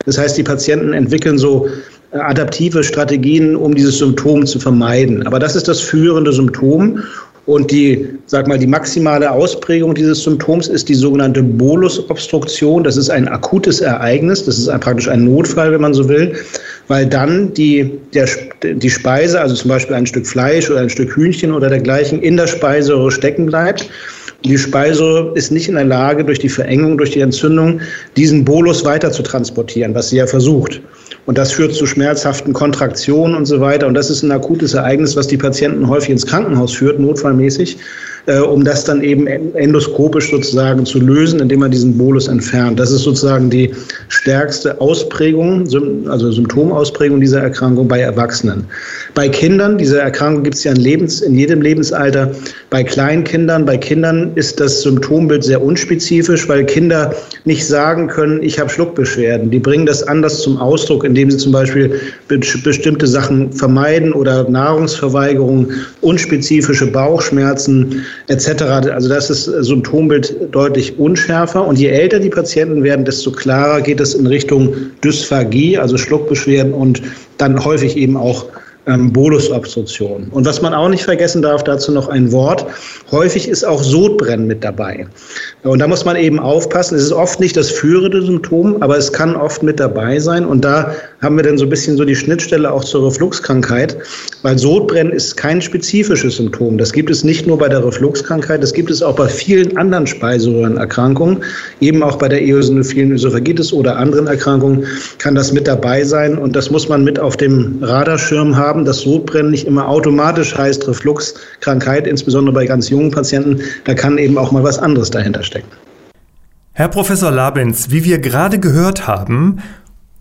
Das 0.04 0.18
heißt, 0.18 0.36
die 0.36 0.42
Patienten 0.42 0.92
entwickeln 0.92 1.38
so 1.38 1.66
adaptive 2.12 2.84
Strategien, 2.84 3.56
um 3.56 3.74
dieses 3.74 3.96
Symptom 3.96 4.44
zu 4.44 4.60
vermeiden. 4.60 5.26
Aber 5.26 5.38
das 5.38 5.56
ist 5.56 5.66
das 5.66 5.80
führende 5.80 6.34
Symptom. 6.34 7.02
Und 7.46 7.70
die, 7.70 8.08
sag 8.26 8.48
mal, 8.48 8.58
die 8.58 8.66
maximale 8.66 9.30
Ausprägung 9.30 9.94
dieses 9.94 10.22
Symptoms 10.22 10.68
ist 10.68 10.88
die 10.90 10.94
sogenannte 10.94 11.42
Bolusobstruktion. 11.42 12.84
Das 12.84 12.98
ist 12.98 13.08
ein 13.08 13.28
akutes 13.28 13.80
Ereignis. 13.80 14.44
Das 14.44 14.58
ist 14.58 14.68
praktisch 14.80 15.08
ein 15.08 15.24
Notfall, 15.24 15.72
wenn 15.72 15.80
man 15.80 15.92
so 15.94 16.08
will, 16.08 16.34
weil 16.88 17.06
dann 17.06 17.54
die, 17.54 17.90
der, 18.12 18.28
die 18.62 18.90
Speise, 18.90 19.40
also 19.40 19.54
zum 19.54 19.70
Beispiel 19.70 19.96
ein 19.96 20.06
Stück 20.06 20.26
Fleisch 20.26 20.70
oder 20.70 20.80
ein 20.80 20.90
Stück 20.90 21.16
Hühnchen 21.16 21.52
oder 21.52 21.68
dergleichen, 21.68 22.20
in 22.20 22.36
der 22.36 22.46
Speiseröhre 22.46 23.10
stecken 23.10 23.46
bleibt. 23.46 23.88
Die 24.44 24.58
Speiseröhre 24.58 25.32
ist 25.34 25.50
nicht 25.50 25.68
in 25.68 25.74
der 25.74 25.86
Lage, 25.86 26.22
durch 26.22 26.38
die 26.38 26.50
Verengung, 26.50 26.98
durch 26.98 27.12
die 27.12 27.20
Entzündung, 27.20 27.80
diesen 28.14 28.44
Bolus 28.44 28.84
weiter 28.84 29.10
zu 29.10 29.22
transportieren, 29.22 29.94
was 29.94 30.10
sie 30.10 30.16
ja 30.16 30.26
versucht. 30.26 30.82
Und 31.24 31.38
das 31.38 31.52
führt 31.52 31.74
zu 31.74 31.86
schmerzhaften 31.86 32.52
Kontraktionen 32.52 33.36
und 33.36 33.46
so 33.46 33.60
weiter. 33.60 33.86
Und 33.86 33.94
das 33.94 34.10
ist 34.10 34.22
ein 34.22 34.30
akutes 34.30 34.74
Ereignis, 34.74 35.16
was 35.16 35.28
die 35.28 35.38
Patienten 35.38 35.88
häufig 35.88 36.10
ins 36.10 36.26
Krankenhaus 36.26 36.74
führt, 36.74 37.00
notfallmäßig 37.00 37.78
äh, 38.26 38.38
um 38.38 38.64
das 38.64 38.84
dann 38.84 39.02
eben 39.02 39.26
endoskopisch 39.26 40.30
sozusagen 40.30 40.86
zu 40.86 40.98
lösen, 40.98 41.40
indem 41.40 41.60
man 41.60 41.70
diesen 41.70 41.96
Bolus 41.96 42.28
entfernt. 42.28 42.80
Das 42.80 42.90
ist 42.90 43.02
sozusagen 43.02 43.50
die 43.50 43.70
stärkste 44.08 44.80
Ausprägung, 44.80 45.64
also 46.08 46.32
Symptomausprägung 46.32 47.20
dieser 47.20 47.40
Erkrankung 47.40 47.88
bei 47.88 48.00
Erwachsenen. 48.00 48.64
Bei 49.14 49.28
Kindern, 49.28 49.78
diese 49.78 50.00
Erkrankung 50.00 50.42
gibt 50.42 50.56
es 50.56 50.64
ja 50.64 50.72
in, 50.72 50.78
Lebens-, 50.78 51.20
in 51.20 51.34
jedem 51.34 51.60
Lebensalter. 51.60 52.30
Bei 52.70 52.82
Kleinkindern, 52.82 53.64
bei 53.64 53.76
Kindern 53.76 54.32
ist 54.36 54.60
das 54.60 54.82
Symptombild 54.82 55.44
sehr 55.44 55.62
unspezifisch, 55.62 56.48
weil 56.48 56.64
Kinder 56.64 57.14
nicht 57.44 57.66
sagen 57.66 58.08
können, 58.08 58.42
ich 58.42 58.58
habe 58.58 58.70
Schluckbeschwerden. 58.70 59.50
Die 59.50 59.58
bringen 59.58 59.86
das 59.86 60.02
anders 60.02 60.42
zum 60.42 60.58
Ausdruck, 60.58 61.04
indem 61.04 61.30
sie 61.30 61.36
zum 61.36 61.52
Beispiel 61.52 62.00
bestimmte 62.28 63.06
Sachen 63.06 63.52
vermeiden 63.52 64.12
oder 64.12 64.48
Nahrungsverweigerung, 64.48 65.68
unspezifische 66.00 66.86
Bauchschmerzen, 66.86 68.04
etc. 68.28 68.62
Also 68.62 69.08
das 69.08 69.30
ist 69.30 69.44
Symptombild 69.44 70.34
deutlich 70.52 70.98
unschärfer. 70.98 71.66
Und 71.66 71.78
je 71.78 71.88
älter 71.88 72.18
die 72.18 72.30
Patienten 72.30 72.82
werden, 72.82 73.04
desto 73.04 73.32
klarer 73.32 73.80
geht 73.80 74.00
es 74.00 74.14
in 74.14 74.26
Richtung 74.26 74.74
Dysphagie, 75.02 75.78
also 75.78 75.96
Schluckbeschwerden 75.96 76.72
und 76.72 77.02
dann 77.38 77.64
häufig 77.64 77.96
eben 77.96 78.16
auch 78.16 78.46
ähm, 78.86 79.12
Bolusobstruktion. 79.12 80.28
Und 80.30 80.46
was 80.46 80.60
man 80.60 80.74
auch 80.74 80.88
nicht 80.88 81.04
vergessen 81.04 81.42
darf, 81.42 81.64
dazu 81.64 81.92
noch 81.92 82.08
ein 82.08 82.32
Wort. 82.32 82.66
Häufig 83.10 83.48
ist 83.48 83.64
auch 83.64 83.82
Sodbrennen 83.82 84.46
mit 84.46 84.62
dabei. 84.62 85.06
Und 85.62 85.78
da 85.78 85.86
muss 85.86 86.04
man 86.04 86.16
eben 86.16 86.38
aufpassen. 86.38 86.96
Es 86.96 87.04
ist 87.04 87.12
oft 87.12 87.40
nicht 87.40 87.56
das 87.56 87.70
führende 87.70 88.22
Symptom, 88.22 88.82
aber 88.82 88.96
es 88.98 89.12
kann 89.12 89.36
oft 89.36 89.62
mit 89.62 89.80
dabei 89.80 90.18
sein. 90.18 90.44
Und 90.44 90.64
da 90.64 90.94
haben 91.22 91.36
wir 91.36 91.42
dann 91.42 91.56
so 91.56 91.64
ein 91.64 91.70
bisschen 91.70 91.96
so 91.96 92.04
die 92.04 92.16
Schnittstelle 92.16 92.70
auch 92.70 92.84
zur 92.84 93.06
Refluxkrankheit, 93.06 93.96
weil 94.42 94.58
Sodbrennen 94.58 95.12
ist 95.12 95.36
kein 95.36 95.62
spezifisches 95.62 96.36
Symptom. 96.36 96.76
Das 96.76 96.92
gibt 96.92 97.10
es 97.10 97.24
nicht 97.24 97.46
nur 97.46 97.58
bei 97.58 97.68
der 97.68 97.84
Refluxkrankheit, 97.84 98.62
das 98.62 98.74
gibt 98.74 98.90
es 98.90 99.02
auch 99.02 99.16
bei 99.16 99.28
vielen 99.28 99.76
anderen 99.76 100.06
Speiseröhrenerkrankungen, 100.06 101.42
eben 101.80 102.02
auch 102.02 102.16
bei 102.16 102.28
der 102.28 102.42
eosinophilen 102.42 103.12
Ösophagitis 103.12 103.72
oder 103.72 103.96
anderen 103.96 104.26
Erkrankungen 104.26 104.86
kann 105.18 105.34
das 105.34 105.52
mit 105.52 105.66
dabei 105.66 106.04
sein. 106.04 106.36
Und 106.36 106.54
das 106.54 106.70
muss 106.70 106.88
man 106.88 107.04
mit 107.04 107.18
auf 107.18 107.36
dem 107.36 107.78
Radarschirm 107.80 108.56
haben, 108.56 108.73
dass 108.82 109.00
Sodbrennen 109.00 109.50
nicht 109.50 109.66
immer 109.66 109.86
automatisch 109.86 110.56
heißt 110.56 110.88
Refluxkrankheit, 110.88 112.06
insbesondere 112.06 112.54
bei 112.54 112.64
ganz 112.64 112.88
jungen 112.88 113.10
Patienten. 113.10 113.60
Da 113.84 113.92
kann 113.92 114.16
eben 114.16 114.38
auch 114.38 114.52
mal 114.52 114.64
was 114.64 114.78
anderes 114.78 115.10
dahinter 115.10 115.42
stecken. 115.42 115.68
Herr 116.72 116.88
Professor 116.88 117.30
Labens, 117.30 117.90
wie 117.90 118.04
wir 118.04 118.18
gerade 118.18 118.58
gehört 118.58 119.06
haben, 119.06 119.58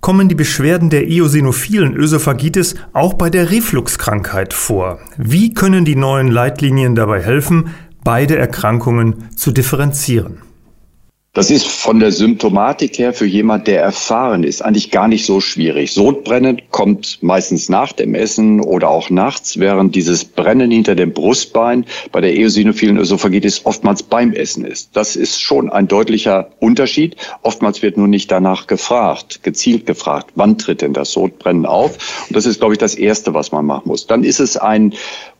kommen 0.02 0.28
die 0.28 0.36
Beschwerden 0.36 0.90
der 0.90 1.08
eosinophilen 1.08 1.96
Ösophagitis 1.96 2.76
auch 2.92 3.14
bei 3.14 3.30
der 3.30 3.52
Refluxkrankheit 3.52 4.54
vor. 4.54 5.00
Wie 5.18 5.54
können 5.54 5.86
die 5.86 5.96
neuen 5.96 6.28
Leitlinien 6.28 6.94
dabei 6.94 7.22
helfen, 7.22 7.70
beide 8.04 8.36
Erkrankungen 8.36 9.30
zu 9.36 9.52
differenzieren? 9.52 10.40
Das 11.36 11.50
ist 11.50 11.66
von 11.66 12.00
der 12.00 12.12
Symptomatik 12.12 13.00
her 13.00 13.12
für 13.12 13.26
jemand, 13.26 13.66
der 13.66 13.82
erfahren 13.82 14.44
ist, 14.44 14.62
eigentlich 14.62 14.92
gar 14.92 15.08
nicht 15.08 15.26
so 15.26 15.42
schwierig. 15.42 15.92
Sodbrennen 15.92 16.62
kommt 16.70 17.18
meistens 17.24 17.70
nach 17.70 17.92
dem 17.92 18.14
Essen 18.14 18.62
oder 18.62 18.92
auch 18.92 19.10
nachts, 19.10 19.60
während 19.60 19.96
dieses 19.96 20.26
Brennen 20.26 20.70
hinter 20.70 20.94
dem 20.94 21.12
Brustbein 21.12 21.88
bei 22.12 22.22
der 22.22 22.36
eosinophilen 22.36 23.00
Ösophagitis 23.00 23.66
oftmals 23.66 24.04
beim 24.04 24.32
Essen 24.34 24.64
ist. 24.64 24.96
Das 24.96 25.16
ist 25.16 25.42
schon 25.42 25.72
ein 25.72 25.88
deutlicher 25.88 26.52
Unterschied. 26.60 27.16
Oftmals 27.42 27.82
wird 27.82 27.98
nur 27.98 28.08
nicht 28.08 28.32
danach 28.32 28.68
gefragt, 28.68 29.42
gezielt 29.42 29.88
gefragt, 29.88 30.34
wann 30.36 30.60
tritt 30.60 30.84
denn 30.84 30.94
das 30.94 31.14
Sodbrennen 31.14 31.66
auf? 31.66 32.28
Und 32.28 32.38
das 32.38 32.46
ist, 32.46 32.60
glaube 32.60 32.76
ich, 32.76 32.80
das 32.80 32.94
Erste, 32.94 33.34
was 33.34 33.52
man 33.52 33.66
machen 33.66 33.88
muss. 33.88 34.06
Dann 34.06 34.24
ist 34.24 34.40
es 34.40 34.56
ein 34.56 34.94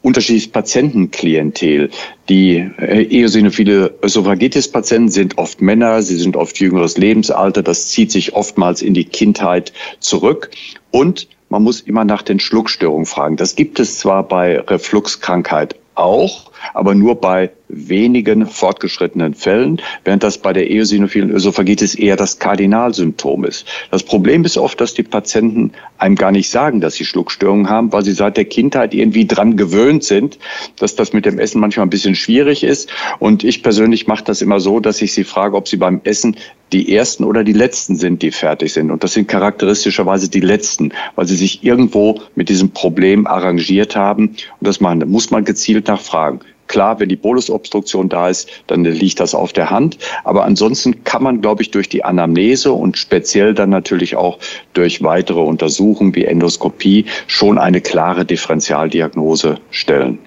unterschiedliches 0.04 0.52
Patientenklientel. 0.52 1.90
Die 2.30 2.58
äh, 2.78 3.04
eosinophile 3.04 3.94
Ösophagitis-Patienten 4.04 5.10
sind 5.10 5.38
oft 5.38 5.62
Männer, 5.62 5.83
sie 6.02 6.18
sind 6.18 6.36
oft 6.36 6.60
jüngeres 6.60 6.98
Lebensalter, 6.98 7.62
das 7.64 7.88
zieht 7.90 8.12
sich 8.12 8.34
oftmals 8.34 8.82
in 8.82 8.94
die 8.94 9.06
Kindheit 9.06 9.74
zurück 10.00 10.50
und 10.92 11.28
man 11.50 11.64
muss 11.64 11.82
immer 11.82 12.04
nach 12.04 12.24
den 12.24 12.40
Schluckstörungen 12.40 13.06
fragen. 13.06 13.38
Das 13.38 13.56
gibt 13.56 13.80
es 13.80 14.00
zwar 14.00 14.24
bei 14.24 14.60
Refluxkrankheit 14.60 15.76
auch, 15.96 16.52
aber 16.74 16.96
nur 16.96 17.16
bei 17.16 17.52
wenigen 17.68 18.46
fortgeschrittenen 18.46 19.34
Fällen, 19.34 19.82
während 20.04 20.24
das 20.24 20.38
bei 20.38 20.54
der 20.54 20.70
eosinophilen 20.70 21.32
Ösophagitis 21.32 21.96
eher 21.96 22.16
das 22.16 22.40
Kardinalsymptom 22.40 23.46
ist. 23.46 23.66
Das 23.92 24.04
Problem 24.04 24.46
ist 24.46 24.58
oft, 24.58 24.80
dass 24.80 24.94
die 24.94 25.04
Patienten 25.04 25.72
einem 25.98 26.16
gar 26.16 26.32
nicht 26.32 26.50
sagen, 26.50 26.82
dass 26.82 26.96
sie 26.96 27.06
Schluckstörungen 27.06 27.70
haben, 27.70 27.92
weil 27.92 28.04
sie 28.04 28.14
seit 28.14 28.38
der 28.38 28.46
Kindheit 28.46 28.94
irgendwie 28.94 29.26
dran 29.26 29.58
gewöhnt 29.58 30.04
sind, 30.04 30.38
dass 30.78 30.96
das 30.96 31.14
mit 31.14 31.26
dem 31.26 31.40
Essen 31.40 31.60
manchmal 31.60 31.88
ein 31.88 31.90
bisschen 31.90 32.16
schwierig 32.16 32.64
ist. 32.64 32.92
Und 33.20 33.44
ich 33.44 33.64
persönlich 33.64 34.08
mache 34.08 34.24
das 34.24 34.42
immer 34.42 34.60
so, 34.60 34.80
dass 34.80 35.02
ich 35.02 35.14
sie 35.14 35.24
frage, 35.24 35.56
ob 35.56 35.68
sie 35.68 35.78
beim 35.78 36.02
Essen 36.04 36.38
die 36.72 36.96
ersten 36.96 37.24
oder 37.24 37.44
die 37.44 37.54
letzten 37.54 37.96
sind, 37.96 38.22
die 38.22 38.32
fertig 38.32 38.74
sind. 38.74 38.92
Und 38.92 39.04
das 39.04 39.14
sind 39.14 39.28
charakteristischerweise 39.28 40.30
die 40.30 40.40
letzten, 40.40 40.92
weil 41.16 41.28
sie 41.28 41.36
sich 41.36 41.64
irgendwo 41.64 42.22
mit 42.36 42.50
diesem 42.50 42.72
Problem 42.72 43.28
arrangiert 43.28 43.96
haben. 43.96 44.30
Und 44.30 44.68
das 44.68 44.80
muss 44.82 45.32
man 45.32 45.46
gezielt 45.46 45.88
nachfragen. 45.88 46.40
Klar, 46.74 47.00
wenn 47.00 47.08
die 47.08 47.16
Bolusobstruktion 47.16 48.10
da 48.10 48.30
ist, 48.30 48.50
dann 48.66 48.84
liegt 48.84 49.20
das 49.20 49.36
auf 49.36 49.54
der 49.54 49.70
Hand. 49.70 50.00
Aber 50.24 50.44
ansonsten 50.44 51.04
kann 51.04 51.22
man, 51.22 51.40
glaube 51.40 51.62
ich, 51.62 51.70
durch 51.70 51.88
die 51.88 52.04
Anamnese 52.04 52.72
und 52.72 52.98
speziell 52.98 53.54
dann 53.54 53.70
natürlich 53.70 54.16
auch 54.16 54.40
durch 54.74 55.04
weitere 55.04 55.42
Untersuchungen 55.42 56.16
wie 56.16 56.26
Endoskopie 56.26 57.06
schon 57.28 57.60
eine 57.60 57.80
klare 57.80 58.26
Differentialdiagnose 58.26 59.60
stellen, 59.70 60.18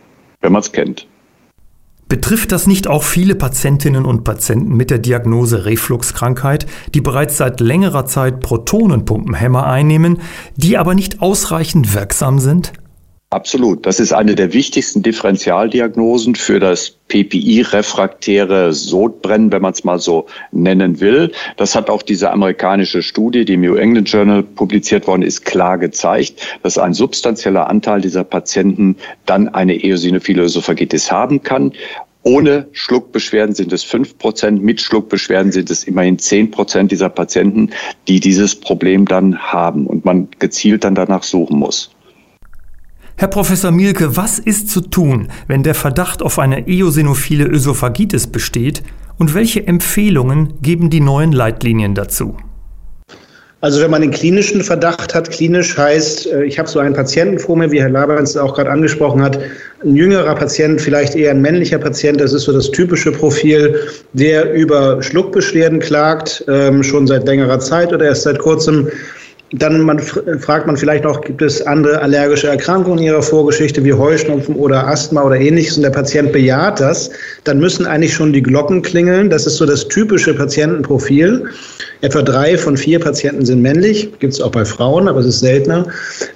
wenn 0.40 0.52
man 0.52 0.60
es 0.60 0.70
kennt. 0.70 1.08
Betrifft 2.08 2.52
das 2.52 2.68
nicht 2.68 2.86
auch 2.86 3.02
viele 3.02 3.34
Patientinnen 3.34 4.04
und 4.04 4.22
Patienten 4.22 4.76
mit 4.76 4.90
der 4.90 4.98
Diagnose 4.98 5.64
Refluxkrankheit, 5.64 6.66
die 6.94 7.00
bereits 7.00 7.38
seit 7.38 7.58
längerer 7.58 8.06
Zeit 8.06 8.38
Protonenpumpenhämmer 8.38 9.66
einnehmen, 9.66 10.20
die 10.54 10.78
aber 10.78 10.94
nicht 10.94 11.20
ausreichend 11.20 11.92
wirksam 11.92 12.38
sind? 12.38 12.72
Absolut. 13.30 13.84
Das 13.86 13.98
ist 13.98 14.12
eine 14.12 14.36
der 14.36 14.52
wichtigsten 14.52 15.02
Differentialdiagnosen 15.02 16.36
für 16.36 16.60
das 16.60 16.90
PPI-refraktäre 17.08 18.72
Sodbrennen, 18.72 19.50
wenn 19.50 19.62
man 19.62 19.72
es 19.72 19.82
mal 19.82 19.98
so 19.98 20.26
nennen 20.52 21.00
will. 21.00 21.32
Das 21.56 21.74
hat 21.74 21.90
auch 21.90 22.02
diese 22.02 22.30
amerikanische 22.30 23.02
Studie, 23.02 23.44
die 23.44 23.54
im 23.54 23.62
New 23.62 23.74
England 23.74 24.08
Journal 24.08 24.44
publiziert 24.44 25.08
worden 25.08 25.22
ist, 25.22 25.44
klar 25.44 25.76
gezeigt, 25.76 26.40
dass 26.62 26.78
ein 26.78 26.94
substanzieller 26.94 27.68
Anteil 27.68 28.00
dieser 28.00 28.22
Patienten 28.22 28.94
dann 29.26 29.48
eine 29.48 29.74
eosinophile 29.74 30.44
Ösophagitis 30.44 31.10
haben 31.10 31.42
kann. 31.42 31.72
Ohne 32.22 32.68
Schluckbeschwerden 32.70 33.56
sind 33.56 33.72
es 33.72 33.82
fünf 33.82 34.18
Prozent, 34.18 34.62
mit 34.62 34.80
Schluckbeschwerden 34.80 35.50
sind 35.50 35.68
es 35.70 35.82
immerhin 35.82 36.20
zehn 36.20 36.52
Prozent 36.52 36.92
dieser 36.92 37.08
Patienten, 37.08 37.70
die 38.06 38.20
dieses 38.20 38.54
Problem 38.54 39.04
dann 39.04 39.36
haben 39.36 39.88
und 39.88 40.04
man 40.04 40.28
gezielt 40.38 40.84
dann 40.84 40.94
danach 40.94 41.24
suchen 41.24 41.58
muss. 41.58 41.90
Herr 43.18 43.28
Professor 43.28 43.70
Mielke, 43.70 44.14
was 44.18 44.38
ist 44.38 44.68
zu 44.68 44.82
tun, 44.82 45.28
wenn 45.48 45.62
der 45.62 45.74
Verdacht 45.74 46.20
auf 46.20 46.38
eine 46.38 46.68
eosinophile 46.68 47.46
Ösophagitis 47.46 48.26
besteht 48.26 48.82
und 49.16 49.34
welche 49.34 49.66
Empfehlungen 49.66 50.60
geben 50.60 50.90
die 50.90 51.00
neuen 51.00 51.32
Leitlinien 51.32 51.94
dazu? 51.94 52.36
Also 53.62 53.80
wenn 53.80 53.90
man 53.90 54.02
den 54.02 54.10
klinischen 54.10 54.62
Verdacht 54.62 55.14
hat, 55.14 55.30
klinisch 55.30 55.78
heißt, 55.78 56.26
äh, 56.26 56.44
ich 56.44 56.58
habe 56.58 56.68
so 56.68 56.78
einen 56.78 56.94
Patienten 56.94 57.38
vor 57.38 57.56
mir, 57.56 57.70
wie 57.72 57.80
Herr 57.80 57.88
Laberns 57.88 58.36
auch 58.36 58.54
gerade 58.54 58.70
angesprochen 58.70 59.22
hat, 59.22 59.38
ein 59.82 59.96
jüngerer 59.96 60.34
Patient, 60.34 60.78
vielleicht 60.78 61.16
eher 61.16 61.30
ein 61.30 61.40
männlicher 61.40 61.78
Patient, 61.78 62.20
das 62.20 62.34
ist 62.34 62.42
so 62.42 62.52
das 62.52 62.70
typische 62.70 63.12
Profil, 63.12 63.80
der 64.12 64.52
über 64.52 65.02
Schluckbeschwerden 65.02 65.80
klagt, 65.80 66.44
ähm, 66.48 66.82
schon 66.82 67.06
seit 67.06 67.26
längerer 67.26 67.58
Zeit 67.58 67.94
oder 67.94 68.04
erst 68.04 68.24
seit 68.24 68.38
kurzem 68.38 68.88
dann 69.52 69.80
man, 69.80 70.00
fragt 70.00 70.66
man 70.66 70.76
vielleicht 70.76 71.04
noch, 71.04 71.20
gibt 71.20 71.40
es 71.40 71.64
andere 71.64 72.02
allergische 72.02 72.48
Erkrankungen 72.48 72.98
in 72.98 73.04
Ihrer 73.04 73.22
Vorgeschichte 73.22 73.84
wie 73.84 73.92
Heuschnupfen 73.92 74.56
oder 74.56 74.88
Asthma 74.88 75.22
oder 75.22 75.36
ähnliches 75.36 75.76
und 75.76 75.84
der 75.84 75.90
Patient 75.90 76.32
bejaht 76.32 76.80
das, 76.80 77.10
dann 77.44 77.60
müssen 77.60 77.86
eigentlich 77.86 78.12
schon 78.12 78.32
die 78.32 78.42
Glocken 78.42 78.82
klingeln. 78.82 79.30
Das 79.30 79.46
ist 79.46 79.56
so 79.56 79.66
das 79.66 79.86
typische 79.86 80.34
Patientenprofil. 80.34 81.44
Etwa 82.00 82.22
drei 82.22 82.58
von 82.58 82.76
vier 82.76 82.98
Patienten 82.98 83.46
sind 83.46 83.62
männlich, 83.62 84.10
gibt 84.18 84.34
es 84.34 84.40
auch 84.40 84.50
bei 84.50 84.64
Frauen, 84.64 85.08
aber 85.08 85.20
es 85.20 85.26
ist 85.26 85.40
seltener. 85.40 85.86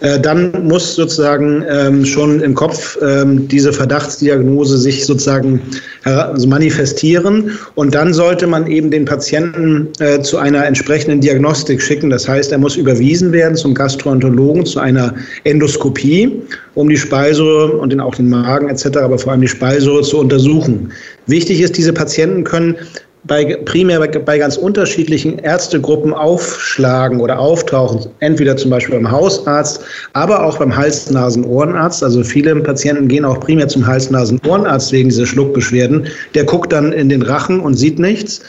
Äh, 0.00 0.20
dann 0.20 0.52
muss 0.66 0.94
sozusagen 0.94 1.64
ähm, 1.68 2.04
schon 2.04 2.40
im 2.40 2.54
Kopf 2.54 2.96
ähm, 3.02 3.46
diese 3.48 3.72
Verdachtsdiagnose 3.72 4.78
sich 4.78 5.04
sozusagen 5.04 5.60
also 6.04 6.48
manifestieren 6.48 7.58
und 7.74 7.94
dann 7.94 8.14
sollte 8.14 8.46
man 8.46 8.66
eben 8.66 8.90
den 8.90 9.04
Patienten 9.04 9.88
äh, 9.98 10.20
zu 10.20 10.38
einer 10.38 10.64
entsprechenden 10.64 11.20
Diagnostik 11.20 11.82
schicken. 11.82 12.08
Das 12.08 12.26
heißt, 12.26 12.52
er 12.52 12.58
muss 12.58 12.76
überwiesen 13.00 13.32
werden 13.32 13.56
zum 13.56 13.74
Gastroenterologen, 13.74 14.66
zu 14.66 14.78
einer 14.78 15.14
Endoskopie, 15.44 16.42
um 16.74 16.88
die 16.88 16.98
Speiseröhre 16.98 17.76
und 17.78 17.90
den, 17.90 18.00
auch 18.00 18.14
den 18.14 18.28
Magen 18.28 18.68
etc., 18.68 18.98
aber 18.98 19.18
vor 19.18 19.32
allem 19.32 19.40
die 19.40 19.48
Speiseröhre 19.48 20.02
zu 20.02 20.18
untersuchen. 20.18 20.92
Wichtig 21.26 21.60
ist, 21.60 21.78
diese 21.78 21.94
Patienten 21.94 22.44
können 22.44 22.76
bei, 23.24 23.56
primär 23.64 23.98
bei, 24.00 24.08
bei 24.08 24.38
ganz 24.38 24.58
unterschiedlichen 24.58 25.38
Ärztegruppen 25.38 26.12
aufschlagen 26.12 27.20
oder 27.20 27.38
auftauchen. 27.38 28.10
Entweder 28.20 28.56
zum 28.56 28.70
Beispiel 28.70 28.96
beim 28.96 29.10
Hausarzt, 29.10 29.80
aber 30.12 30.44
auch 30.44 30.58
beim 30.58 30.74
Hals-Nasen-Ohrenarzt. 30.76 32.02
Also 32.02 32.22
viele 32.22 32.54
Patienten 32.56 33.08
gehen 33.08 33.24
auch 33.24 33.40
primär 33.40 33.68
zum 33.68 33.86
Hals-Nasen-Ohrenarzt 33.86 34.92
wegen 34.92 35.08
dieser 35.08 35.26
Schluckbeschwerden. 35.26 36.06
Der 36.34 36.44
guckt 36.44 36.72
dann 36.72 36.92
in 36.92 37.08
den 37.08 37.22
Rachen 37.22 37.60
und 37.60 37.74
sieht 37.74 37.98
nichts 37.98 38.42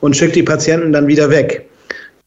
und 0.00 0.14
schickt 0.14 0.36
die 0.36 0.42
Patienten 0.42 0.92
dann 0.92 1.06
wieder 1.06 1.30
weg. 1.30 1.66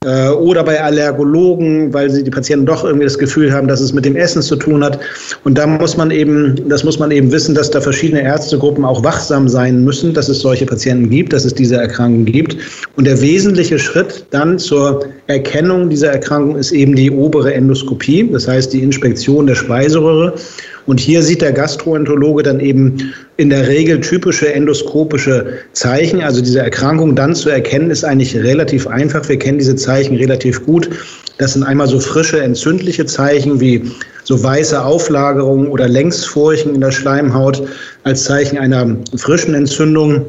Äh, 0.06 0.30
oder 0.30 0.64
bei 0.64 0.80
Allergologen, 0.80 1.92
weil 1.92 2.12
sie 2.12 2.24
die 2.24 2.30
Patienten 2.30 2.68
doch 2.68 2.84
irgendwie 2.84 3.06
das 3.06 3.18
Gefühl 3.18 3.52
haben, 3.52 3.68
dass 3.68 3.82
es 3.82 3.94
mit 3.94 4.06
dem 4.06 4.16
Essen 4.16 4.44
zu 4.44 4.56
tun 4.56 4.84
hat. 4.84 5.00
Und 5.44 5.58
da 5.58 5.66
muss 5.66 5.98
man 5.98 6.12
eben, 6.12 6.70
das 6.70 6.84
muss 6.84 7.00
man 7.00 7.10
eben 7.10 7.32
wissen, 7.32 7.56
dass 7.56 7.72
da 7.72 7.82
verschiedene 7.82 8.22
Ärztegruppen 8.22 8.86
auch 8.86 9.04
wachsam 9.04 9.50
sein 9.50 9.84
müssen, 9.84 10.14
dass 10.14 10.30
es 10.30 10.42
solche 10.42 10.68
Patienten 10.68 11.10
gibt, 11.10 11.34
dass 11.34 11.46
es 11.46 11.56
diese 11.56 11.78
Erkrankung 11.78 12.26
gibt. 12.26 12.58
Und 12.96 13.08
der 13.08 13.20
wesentliche 13.22 13.80
Schritt 13.80 14.24
dann 14.30 14.60
zur 14.60 15.04
Erkennung 15.26 15.90
dieser 15.90 16.12
Erkrankung 16.12 16.58
ist 16.58 16.72
eben 16.74 16.96
die 16.96 17.10
obere 17.10 17.56
Endoskopie, 17.56 18.30
das 18.32 18.48
heißt 18.48 18.74
die 18.74 18.84
Inspektion 18.84 19.48
der 19.48 19.56
Speiseröhre. 19.56 20.36
Und 20.88 21.02
hier 21.02 21.22
sieht 21.22 21.42
der 21.42 21.52
Gastroenterologe 21.52 22.44
dann 22.44 22.60
eben 22.62 23.14
in 23.36 23.50
der 23.50 23.68
Regel 23.68 24.00
typische 24.00 24.54
endoskopische 24.54 25.60
Zeichen. 25.74 26.22
Also 26.22 26.42
diese 26.42 26.62
Erkrankung 26.62 27.16
dann 27.16 27.36
zu 27.36 27.50
erkennen, 27.50 27.92
ist 27.92 28.06
eigentlich 28.06 28.36
relativ 28.36 28.88
einfach. 28.88 29.28
Wir 29.28 29.38
kennen 29.38 29.60
diese 29.60 29.76
Zeichen 29.76 30.16
relativ 30.16 30.66
gut. 30.66 30.90
Das 31.38 31.54
sind 31.54 31.64
einmal 31.64 31.88
so 31.88 32.00
frische 32.00 32.42
entzündliche 32.42 33.06
Zeichen 33.06 33.60
wie 33.60 33.84
so 34.24 34.42
weiße 34.42 34.84
Auflagerungen 34.84 35.68
oder 35.68 35.88
Längsfurchen 35.88 36.74
in 36.74 36.82
der 36.82 36.92
Schleimhaut 36.92 37.68
als 38.04 38.24
Zeichen 38.24 38.58
einer 38.58 38.96
frischen 39.16 39.54
Entzündung. 39.54 40.26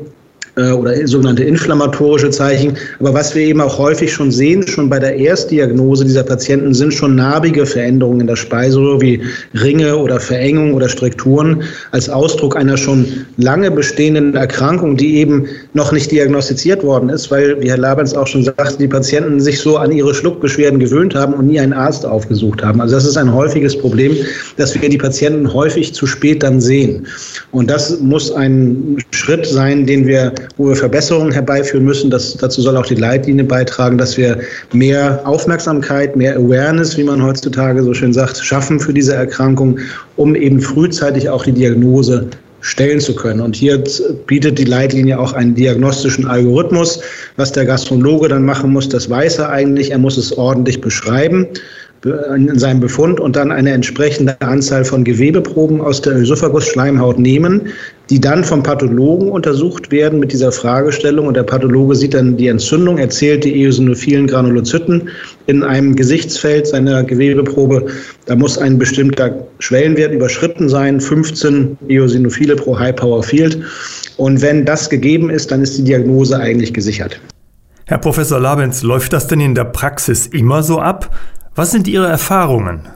Äh, 0.58 0.72
oder 0.72 1.06
sogenannte 1.06 1.44
inflammatorische 1.44 2.30
Zeichen. 2.30 2.76
Aber 2.98 3.14
was 3.14 3.34
wir 3.34 3.42
eben 3.42 3.60
auch 3.60 3.78
häufig 3.78 4.12
schon 4.12 4.32
sehen, 4.32 4.66
schon 4.66 4.90
bei 4.90 4.98
der 4.98 5.14
Erstdiagnose 5.16 6.04
dieser 6.04 6.24
Patienten, 6.24 6.74
sind 6.74 6.92
schon 6.92 7.14
narbige 7.14 7.64
Veränderungen 7.64 8.22
in 8.22 8.26
der 8.26 8.36
Speiseröhre 8.36 9.00
wie 9.00 9.22
Ringe 9.54 9.96
oder 9.96 10.18
Verengung 10.18 10.74
oder 10.74 10.88
Strukturen 10.88 11.62
als 11.92 12.08
Ausdruck 12.08 12.56
einer 12.56 12.76
schon 12.76 13.06
lange 13.36 13.70
bestehenden 13.70 14.34
Erkrankung, 14.34 14.96
die 14.96 15.16
eben 15.16 15.46
noch 15.74 15.92
nicht 15.92 16.10
diagnostiziert 16.10 16.82
worden 16.82 17.10
ist, 17.10 17.30
weil, 17.30 17.60
wie 17.60 17.68
Herr 17.68 17.78
Labens 17.78 18.14
auch 18.14 18.26
schon 18.26 18.42
sagte, 18.42 18.78
die 18.78 18.88
Patienten 18.88 19.38
sich 19.38 19.60
so 19.60 19.76
an 19.76 19.92
ihre 19.92 20.14
Schluckbeschwerden 20.14 20.78
gewöhnt 20.78 21.14
haben 21.14 21.34
und 21.34 21.46
nie 21.46 21.60
einen 21.60 21.74
Arzt 21.74 22.06
aufgesucht 22.06 22.62
haben. 22.62 22.80
Also 22.80 22.94
das 22.94 23.04
ist 23.04 23.16
ein 23.18 23.32
häufiges 23.32 23.76
Problem, 23.78 24.16
dass 24.56 24.80
wir 24.80 24.88
die 24.88 24.96
Patienten 24.96 25.52
häufig 25.52 25.92
zu 25.92 26.06
spät 26.06 26.42
dann 26.42 26.60
sehen. 26.60 27.06
Und 27.52 27.70
das 27.70 28.00
muss 28.00 28.32
ein 28.32 28.96
Schritt 29.10 29.46
sein, 29.46 29.86
den 29.86 30.06
wir, 30.06 30.32
wo 30.56 30.68
wir 30.68 30.76
Verbesserungen 30.76 31.32
herbeiführen 31.32 31.84
müssen. 31.84 32.10
Das, 32.10 32.36
dazu 32.36 32.62
soll 32.62 32.76
auch 32.76 32.86
die 32.86 32.94
Leitlinie 32.94 33.44
beitragen, 33.44 33.98
dass 33.98 34.16
wir 34.16 34.38
mehr 34.72 35.20
Aufmerksamkeit, 35.24 36.16
mehr 36.16 36.36
Awareness, 36.36 36.96
wie 36.96 37.04
man 37.04 37.22
heutzutage 37.22 37.82
so 37.82 37.92
schön 37.92 38.14
sagt, 38.14 38.38
schaffen 38.38 38.80
für 38.80 38.94
diese 38.94 39.14
Erkrankung, 39.14 39.78
um 40.16 40.34
eben 40.34 40.60
frühzeitig 40.60 41.28
auch 41.28 41.44
die 41.44 41.52
Diagnose 41.52 42.26
stellen 42.68 43.00
zu 43.00 43.14
können. 43.14 43.40
Und 43.40 43.56
hier 43.56 43.82
bietet 44.26 44.58
die 44.58 44.64
Leitlinie 44.64 45.18
auch 45.18 45.32
einen 45.32 45.54
diagnostischen 45.54 46.26
Algorithmus. 46.26 47.00
Was 47.36 47.52
der 47.52 47.64
Gastrologe 47.64 48.28
dann 48.28 48.44
machen 48.44 48.72
muss, 48.72 48.88
das 48.88 49.08
weiß 49.08 49.38
er 49.38 49.50
eigentlich. 49.50 49.90
Er 49.90 49.98
muss 49.98 50.16
es 50.16 50.36
ordentlich 50.36 50.80
beschreiben 50.80 51.48
in 52.04 52.58
seinem 52.58 52.78
Befund 52.78 53.18
und 53.18 53.34
dann 53.34 53.50
eine 53.50 53.72
entsprechende 53.72 54.40
Anzahl 54.40 54.84
von 54.84 55.02
Gewebeproben 55.02 55.80
aus 55.80 56.00
der 56.00 56.16
Ösophagus-Schleimhaut 56.16 57.18
nehmen, 57.18 57.72
die 58.08 58.20
dann 58.20 58.44
vom 58.44 58.62
Pathologen 58.62 59.30
untersucht 59.30 59.90
werden 59.90 60.20
mit 60.20 60.32
dieser 60.32 60.52
Fragestellung. 60.52 61.26
Und 61.26 61.34
der 61.34 61.42
Pathologe 61.42 61.96
sieht 61.96 62.14
dann 62.14 62.36
die 62.36 62.46
Entzündung, 62.46 62.98
erzählt 62.98 63.42
die 63.42 63.64
eosinophilen 63.64 64.28
Granulozyten 64.28 65.08
in 65.46 65.64
einem 65.64 65.96
Gesichtsfeld 65.96 66.68
seiner 66.68 67.02
Gewebeprobe. 67.02 67.86
Da 68.26 68.36
muss 68.36 68.58
ein 68.58 68.78
bestimmter 68.78 69.34
Schwellenwert 69.58 70.12
überschritten 70.12 70.68
sein, 70.68 71.00
15 71.00 71.78
Eosinophile 71.88 72.54
pro 72.54 72.78
High 72.78 72.94
Power 72.94 73.24
Field. 73.24 73.60
Und 74.18 74.40
wenn 74.40 74.64
das 74.64 74.88
gegeben 74.88 75.30
ist, 75.30 75.50
dann 75.50 75.62
ist 75.62 75.78
die 75.78 75.84
Diagnose 75.84 76.38
eigentlich 76.38 76.72
gesichert. 76.72 77.20
Herr 77.86 77.98
Professor 77.98 78.38
Labens, 78.38 78.82
läuft 78.82 79.14
das 79.14 79.28
denn 79.28 79.40
in 79.40 79.54
der 79.54 79.64
Praxis 79.64 80.26
immer 80.26 80.62
so 80.62 80.78
ab? 80.78 81.10
Was 81.58 81.72
sind 81.72 81.88
Ihre 81.88 82.06
Erfahrungen? 82.06 82.88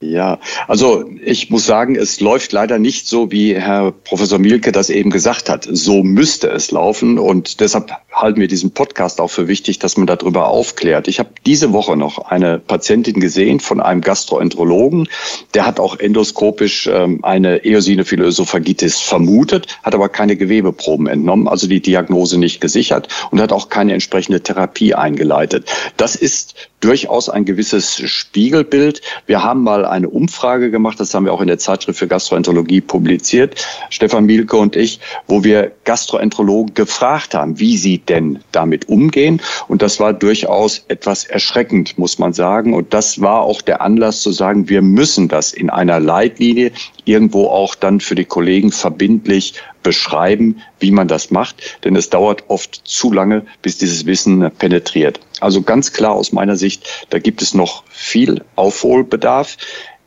Ja, 0.00 0.40
also 0.66 1.04
ich 1.24 1.50
muss 1.50 1.66
sagen, 1.66 1.94
es 1.94 2.18
läuft 2.18 2.50
leider 2.50 2.80
nicht 2.80 3.06
so, 3.06 3.30
wie 3.30 3.54
Herr 3.54 3.92
Professor 3.92 4.40
Mielke 4.40 4.72
das 4.72 4.90
eben 4.90 5.10
gesagt 5.10 5.48
hat. 5.48 5.68
So 5.70 6.02
müsste 6.02 6.48
es 6.48 6.72
laufen 6.72 7.16
und 7.16 7.60
deshalb 7.60 7.92
halten 8.12 8.40
wir 8.40 8.48
diesen 8.48 8.72
Podcast 8.72 9.20
auch 9.20 9.30
für 9.30 9.46
wichtig, 9.46 9.78
dass 9.78 9.96
man 9.96 10.08
darüber 10.08 10.48
aufklärt. 10.48 11.06
Ich 11.06 11.20
habe 11.20 11.30
diese 11.46 11.72
Woche 11.72 11.96
noch 11.96 12.18
eine 12.18 12.58
Patientin 12.58 13.20
gesehen 13.20 13.60
von 13.60 13.80
einem 13.80 14.00
Gastroenterologen, 14.00 15.08
der 15.54 15.64
hat 15.64 15.78
auch 15.78 15.96
endoskopisch 15.96 16.88
ähm, 16.92 17.20
eine 17.22 17.64
eosinophile 17.64 18.24
Ösophagitis 18.24 18.98
vermutet, 18.98 19.78
hat 19.84 19.94
aber 19.94 20.08
keine 20.08 20.34
Gewebeproben 20.34 21.06
entnommen, 21.06 21.46
also 21.46 21.68
die 21.68 21.80
Diagnose 21.80 22.36
nicht 22.38 22.60
gesichert 22.60 23.06
und 23.30 23.40
hat 23.40 23.52
auch 23.52 23.68
keine 23.68 23.92
entsprechende 23.92 24.40
Therapie 24.40 24.94
eingeleitet. 24.94 25.70
Das 25.96 26.16
ist 26.16 26.56
durchaus 26.82 27.28
ein 27.28 27.44
gewisses 27.44 28.02
Spiegelbild. 28.04 29.00
Wir 29.26 29.42
haben 29.42 29.62
mal 29.62 29.86
eine 29.86 30.08
Umfrage 30.08 30.70
gemacht, 30.70 31.00
das 31.00 31.14
haben 31.14 31.24
wir 31.24 31.32
auch 31.32 31.40
in 31.40 31.46
der 31.46 31.58
Zeitschrift 31.58 31.98
für 31.98 32.08
Gastroenterologie 32.08 32.80
publiziert, 32.80 33.64
Stefan 33.88 34.26
Mielke 34.26 34.56
und 34.56 34.76
ich, 34.76 35.00
wo 35.26 35.42
wir 35.44 35.72
Gastroenterologen 35.84 36.74
gefragt 36.74 37.34
haben, 37.34 37.58
wie 37.58 37.76
sie 37.76 37.98
denn 37.98 38.40
damit 38.52 38.88
umgehen. 38.88 39.40
Und 39.68 39.80
das 39.80 40.00
war 40.00 40.12
durchaus 40.12 40.84
etwas 40.88 41.24
erschreckend, 41.24 41.96
muss 41.98 42.18
man 42.18 42.32
sagen. 42.32 42.74
Und 42.74 42.92
das 42.92 43.20
war 43.20 43.42
auch 43.42 43.62
der 43.62 43.80
Anlass 43.80 44.20
zu 44.20 44.32
sagen, 44.32 44.68
wir 44.68 44.82
müssen 44.82 45.28
das 45.28 45.52
in 45.52 45.70
einer 45.70 46.00
Leitlinie 46.00 46.72
irgendwo 47.04 47.46
auch 47.46 47.74
dann 47.74 48.00
für 48.00 48.14
die 48.14 48.24
Kollegen 48.24 48.72
verbindlich 48.72 49.54
beschreiben, 49.82 50.62
wie 50.78 50.90
man 50.90 51.08
das 51.08 51.30
macht. 51.30 51.78
Denn 51.84 51.96
es 51.96 52.10
dauert 52.10 52.44
oft 52.48 52.82
zu 52.84 53.12
lange, 53.12 53.44
bis 53.62 53.78
dieses 53.78 54.06
Wissen 54.06 54.50
penetriert. 54.58 55.20
Also 55.40 55.62
ganz 55.62 55.92
klar 55.92 56.12
aus 56.12 56.32
meiner 56.32 56.56
Sicht, 56.56 57.06
da 57.10 57.18
gibt 57.18 57.42
es 57.42 57.54
noch 57.54 57.82
viel 57.88 58.44
Aufholbedarf. 58.54 59.56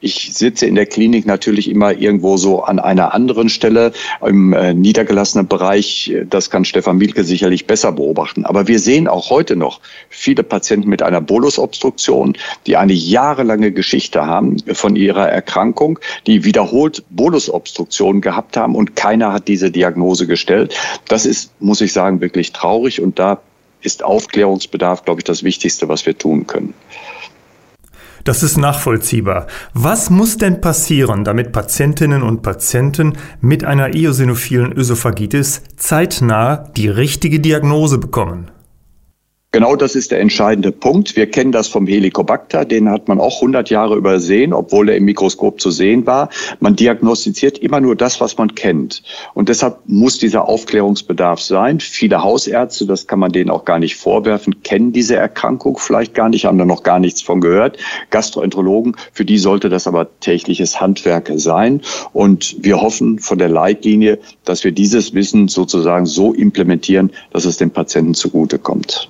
Ich 0.01 0.33
sitze 0.33 0.65
in 0.65 0.75
der 0.75 0.85
Klinik 0.85 1.25
natürlich 1.25 1.69
immer 1.69 1.93
irgendwo 1.93 2.35
so 2.37 2.61
an 2.61 2.79
einer 2.79 3.13
anderen 3.13 3.49
Stelle 3.49 3.93
im 4.21 4.51
äh, 4.53 4.73
niedergelassenen 4.73 5.47
Bereich. 5.47 6.13
Das 6.29 6.49
kann 6.49 6.65
Stefan 6.65 6.97
Mielke 6.97 7.23
sicherlich 7.23 7.65
besser 7.65 7.93
beobachten. 7.93 8.45
Aber 8.45 8.67
wir 8.67 8.79
sehen 8.79 9.07
auch 9.07 9.29
heute 9.29 9.55
noch 9.55 9.79
viele 10.09 10.43
Patienten 10.43 10.89
mit 10.89 11.01
einer 11.01 11.21
Bolusobstruktion, 11.21 12.37
die 12.67 12.75
eine 12.75 12.93
jahrelange 12.93 13.71
Geschichte 13.71 14.25
haben 14.25 14.57
von 14.73 14.95
ihrer 14.95 15.29
Erkrankung, 15.29 15.97
die 16.27 16.43
wiederholt 16.43 17.03
Bolusobstruktion 17.09 18.19
gehabt 18.19 18.57
haben 18.57 18.75
und 18.75 18.95
keiner 18.95 19.31
hat 19.31 19.47
diese 19.47 19.71
Diagnose 19.71 20.27
gestellt. 20.27 20.75
Das 21.07 21.25
ist, 21.25 21.51
muss 21.61 21.79
ich 21.81 21.93
sagen, 21.93 22.19
wirklich 22.19 22.51
traurig 22.51 23.01
und 23.01 23.17
da 23.17 23.39
ist 23.81 24.03
Aufklärungsbedarf, 24.03 25.05
glaube 25.05 25.21
ich, 25.21 25.23
das 25.23 25.43
Wichtigste, 25.43 25.87
was 25.87 26.05
wir 26.05 26.17
tun 26.17 26.47
können. 26.47 26.73
Das 28.25 28.41
ist 28.41 28.57
nachvollziehbar. 28.57 29.45
Was 29.75 30.09
muss 30.09 30.37
denn 30.37 30.59
passieren, 30.59 31.23
damit 31.23 31.51
Patientinnen 31.51 32.23
und 32.23 32.41
Patienten 32.41 33.13
mit 33.39 33.63
einer 33.63 33.93
eosinophilen 33.93 34.73
Ösophagitis 34.73 35.61
zeitnah 35.77 36.57
die 36.75 36.89
richtige 36.89 37.39
Diagnose 37.39 37.99
bekommen? 37.99 38.49
Genau 39.55 39.77
das 39.77 39.95
ist 39.95 40.11
der 40.11 40.19
entscheidende 40.19 40.73
Punkt. 40.73 41.15
Wir 41.15 41.31
kennen 41.31 41.53
das 41.53 41.69
vom 41.69 41.87
Helicobacter, 41.87 42.65
den 42.65 42.89
hat 42.89 43.07
man 43.07 43.21
auch 43.21 43.35
100 43.35 43.69
Jahre 43.69 43.95
übersehen, 43.95 44.51
obwohl 44.51 44.89
er 44.89 44.97
im 44.97 45.05
Mikroskop 45.05 45.61
zu 45.61 45.71
sehen 45.71 46.05
war. 46.05 46.27
Man 46.59 46.75
diagnostiziert 46.75 47.59
immer 47.59 47.79
nur 47.79 47.95
das, 47.95 48.19
was 48.19 48.37
man 48.37 48.53
kennt. 48.53 49.01
Und 49.33 49.47
deshalb 49.47 49.77
muss 49.85 50.19
dieser 50.19 50.49
Aufklärungsbedarf 50.49 51.39
sein. 51.39 51.79
Viele 51.79 52.21
Hausärzte, 52.21 52.85
das 52.85 53.07
kann 53.07 53.17
man 53.17 53.31
denen 53.31 53.49
auch 53.49 53.63
gar 53.63 53.79
nicht 53.79 53.95
vorwerfen, 53.95 54.61
kennen 54.61 54.91
diese 54.91 55.15
Erkrankung 55.15 55.77
vielleicht 55.77 56.13
gar 56.13 56.27
nicht, 56.27 56.43
haben 56.43 56.57
da 56.57 56.65
noch 56.65 56.83
gar 56.83 56.99
nichts 56.99 57.21
von 57.21 57.39
gehört. 57.39 57.77
Gastroenterologen, 58.09 58.97
für 59.13 59.23
die 59.23 59.37
sollte 59.37 59.69
das 59.69 59.87
aber 59.87 60.19
tägliches 60.19 60.81
Handwerk 60.81 61.31
sein. 61.35 61.79
Und 62.11 62.57
wir 62.59 62.81
hoffen 62.81 63.19
von 63.19 63.37
der 63.37 63.47
Leitlinie, 63.47 64.19
dass 64.43 64.65
wir 64.65 64.73
dieses 64.73 65.13
Wissen 65.13 65.47
sozusagen 65.47 66.07
so 66.07 66.33
implementieren, 66.33 67.13
dass 67.31 67.45
es 67.45 67.55
den 67.55 67.71
Patienten 67.71 68.15
zugutekommt. 68.15 69.07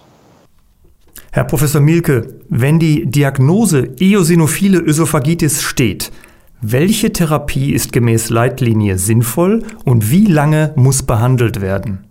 Herr 1.35 1.43
Professor 1.43 1.81
Mielke, 1.81 2.27
wenn 2.47 2.79
die 2.79 3.07
Diagnose 3.07 3.89
eosinophile 3.99 4.79
Ösophagitis 4.79 5.63
steht, 5.63 6.13
welche 6.61 7.11
Therapie 7.11 7.73
ist 7.73 7.91
gemäß 7.91 8.29
Leitlinie 8.29 8.97
sinnvoll 8.97 9.63
und 9.83 10.09
wie 10.09 10.27
lange 10.27 10.71
muss 10.77 11.03
behandelt 11.03 11.59
werden? 11.59 12.05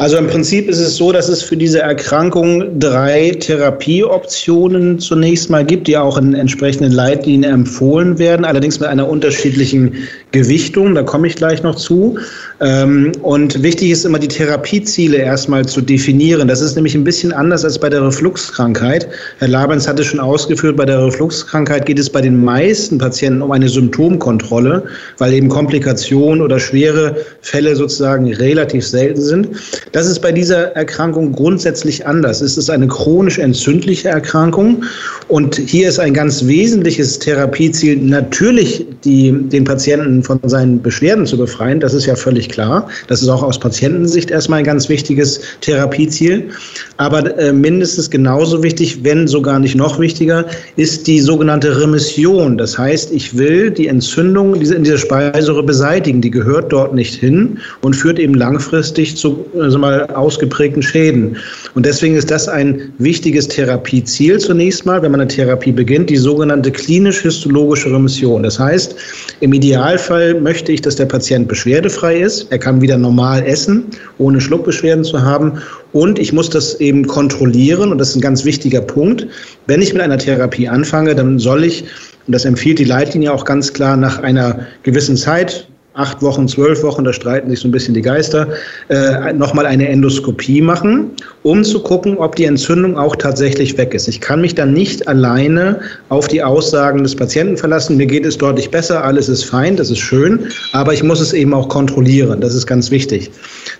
Also 0.00 0.16
im 0.16 0.26
Prinzip 0.26 0.68
ist 0.68 0.78
es 0.78 0.96
so, 0.96 1.12
dass 1.12 1.28
es 1.28 1.42
für 1.42 1.56
diese 1.56 1.82
Erkrankung 1.82 2.80
drei 2.80 3.30
Therapieoptionen 3.30 4.98
zunächst 4.98 5.50
mal 5.50 5.64
gibt, 5.64 5.86
die 5.86 5.96
auch 5.96 6.18
in 6.18 6.34
entsprechenden 6.34 6.90
Leitlinien 6.90 7.52
empfohlen 7.52 8.18
werden, 8.18 8.44
allerdings 8.44 8.80
mit 8.80 8.88
einer 8.88 9.08
unterschiedlichen 9.08 9.94
Gewichtung. 10.32 10.94
Da 10.94 11.02
komme 11.02 11.26
ich 11.26 11.36
gleich 11.36 11.62
noch 11.62 11.74
zu. 11.74 12.18
Ähm, 12.60 13.12
und 13.22 13.62
wichtig 13.62 13.90
ist 13.90 14.04
immer, 14.04 14.18
die 14.18 14.28
Therapieziele 14.28 15.16
erstmal 15.18 15.64
zu 15.66 15.80
definieren. 15.80 16.48
Das 16.48 16.60
ist 16.60 16.74
nämlich 16.74 16.94
ein 16.94 17.04
bisschen 17.04 17.32
anders 17.32 17.64
als 17.64 17.78
bei 17.78 17.88
der 17.88 18.04
Refluxkrankheit. 18.04 19.08
Herr 19.38 19.48
Labens 19.48 19.86
hatte 19.86 20.04
schon 20.04 20.20
ausgeführt, 20.20 20.76
bei 20.76 20.84
der 20.84 21.04
Refluxkrankheit 21.04 21.86
geht 21.86 21.98
es 21.98 22.10
bei 22.10 22.20
den 22.20 22.44
meisten 22.44 22.98
Patienten 22.98 23.42
um 23.42 23.52
eine 23.52 23.68
Symptomkontrolle, 23.68 24.84
weil 25.18 25.32
eben 25.32 25.48
Komplikationen 25.48 26.42
oder 26.42 26.58
schwere 26.58 27.16
Fälle 27.42 27.76
sozusagen 27.76 28.32
relativ 28.34 28.86
selten 28.86 29.20
sind. 29.20 29.48
Das 29.92 30.06
ist 30.06 30.20
bei 30.20 30.32
dieser 30.32 30.74
Erkrankung 30.76 31.32
grundsätzlich 31.32 32.06
anders. 32.06 32.40
Es 32.40 32.58
ist 32.58 32.70
eine 32.70 32.88
chronisch 32.88 33.38
entzündliche 33.38 34.08
Erkrankung 34.08 34.84
und 35.28 35.56
hier 35.56 35.88
ist 35.88 36.00
ein 36.00 36.14
ganz 36.14 36.46
wesentliches 36.46 37.18
Therapieziel 37.18 37.96
natürlich 37.96 38.84
die, 39.04 39.32
den 39.32 39.64
Patienten 39.64 40.17
von 40.22 40.40
seinen 40.44 40.82
Beschwerden 40.82 41.26
zu 41.26 41.36
befreien. 41.36 41.80
Das 41.80 41.94
ist 41.94 42.06
ja 42.06 42.16
völlig 42.16 42.48
klar. 42.48 42.88
Das 43.06 43.22
ist 43.22 43.28
auch 43.28 43.42
aus 43.42 43.58
Patientensicht 43.58 44.30
erstmal 44.30 44.60
ein 44.60 44.64
ganz 44.64 44.88
wichtiges 44.88 45.40
Therapieziel. 45.60 46.50
Aber 46.96 47.38
äh, 47.38 47.52
mindestens 47.52 48.10
genauso 48.10 48.62
wichtig, 48.62 49.04
wenn 49.04 49.28
sogar 49.28 49.58
nicht 49.58 49.74
noch 49.74 49.98
wichtiger, 49.98 50.44
ist 50.76 51.06
die 51.06 51.20
sogenannte 51.20 51.80
Remission. 51.80 52.58
Das 52.58 52.78
heißt, 52.78 53.12
ich 53.12 53.36
will 53.36 53.70
die 53.70 53.86
Entzündung 53.86 54.54
in 54.54 54.84
dieser 54.84 54.98
Speiseröhre 54.98 55.62
beseitigen. 55.62 56.20
Die 56.20 56.30
gehört 56.30 56.72
dort 56.72 56.94
nicht 56.94 57.14
hin 57.14 57.58
und 57.82 57.94
führt 57.94 58.18
eben 58.18 58.34
langfristig 58.34 59.16
zu 59.16 59.44
also 59.58 59.78
mal 59.78 60.06
ausgeprägten 60.06 60.82
Schäden. 60.82 61.36
Und 61.74 61.86
deswegen 61.86 62.14
ist 62.14 62.30
das 62.30 62.48
ein 62.48 62.92
wichtiges 62.98 63.48
Therapieziel 63.48 64.38
zunächst 64.38 64.86
mal, 64.86 65.02
wenn 65.02 65.12
man 65.12 65.20
eine 65.20 65.28
Therapie 65.28 65.72
beginnt, 65.72 66.10
die 66.10 66.16
sogenannte 66.16 66.70
klinisch-histologische 66.70 67.92
Remission. 67.92 68.42
Das 68.42 68.58
heißt, 68.58 68.96
im 69.40 69.52
Idealfall 69.52 70.07
Idealfall 70.08 70.40
möchte 70.40 70.72
ich, 70.72 70.80
dass 70.80 70.96
der 70.96 71.04
Patient 71.04 71.48
beschwerdefrei 71.48 72.18
ist. 72.18 72.50
Er 72.50 72.58
kann 72.58 72.80
wieder 72.80 72.96
normal 72.96 73.44
essen, 73.44 73.84
ohne 74.16 74.40
Schluckbeschwerden 74.40 75.04
zu 75.04 75.20
haben. 75.20 75.60
Und 75.92 76.18
ich 76.18 76.32
muss 76.32 76.48
das 76.48 76.80
eben 76.80 77.06
kontrollieren. 77.06 77.92
Und 77.92 77.98
das 77.98 78.10
ist 78.10 78.16
ein 78.16 78.22
ganz 78.22 78.44
wichtiger 78.44 78.80
Punkt. 78.80 79.26
Wenn 79.66 79.82
ich 79.82 79.92
mit 79.92 80.00
einer 80.00 80.16
Therapie 80.16 80.66
anfange, 80.66 81.14
dann 81.14 81.38
soll 81.38 81.62
ich, 81.64 81.84
und 82.26 82.34
das 82.34 82.46
empfiehlt 82.46 82.78
die 82.78 82.84
Leitlinie 82.84 83.32
auch 83.32 83.44
ganz 83.44 83.72
klar, 83.72 83.96
nach 83.96 84.22
einer 84.22 84.60
gewissen 84.82 85.16
Zeit, 85.16 85.68
acht 85.98 86.22
Wochen, 86.22 86.46
zwölf 86.46 86.82
Wochen, 86.84 87.02
da 87.02 87.12
streiten 87.12 87.50
sich 87.50 87.58
so 87.58 87.66
ein 87.66 87.72
bisschen 87.72 87.92
die 87.92 88.02
Geister, 88.02 88.46
äh, 88.88 89.32
nochmal 89.32 89.66
eine 89.66 89.88
Endoskopie 89.88 90.60
machen, 90.60 91.10
um 91.42 91.64
zu 91.64 91.82
gucken, 91.82 92.16
ob 92.18 92.36
die 92.36 92.44
Entzündung 92.44 92.96
auch 92.96 93.16
tatsächlich 93.16 93.76
weg 93.76 93.94
ist. 93.94 94.06
Ich 94.06 94.20
kann 94.20 94.40
mich 94.40 94.54
dann 94.54 94.72
nicht 94.72 95.08
alleine 95.08 95.80
auf 96.08 96.28
die 96.28 96.40
Aussagen 96.40 97.02
des 97.02 97.16
Patienten 97.16 97.56
verlassen. 97.56 97.96
Mir 97.96 98.06
geht 98.06 98.24
es 98.24 98.38
deutlich 98.38 98.70
besser, 98.70 99.02
alles 99.02 99.28
ist 99.28 99.44
fein, 99.44 99.74
das 99.74 99.90
ist 99.90 99.98
schön, 99.98 100.38
aber 100.72 100.94
ich 100.94 101.02
muss 101.02 101.20
es 101.20 101.32
eben 101.32 101.52
auch 101.52 101.68
kontrollieren. 101.68 102.40
Das 102.40 102.54
ist 102.54 102.68
ganz 102.68 102.92
wichtig, 102.92 103.28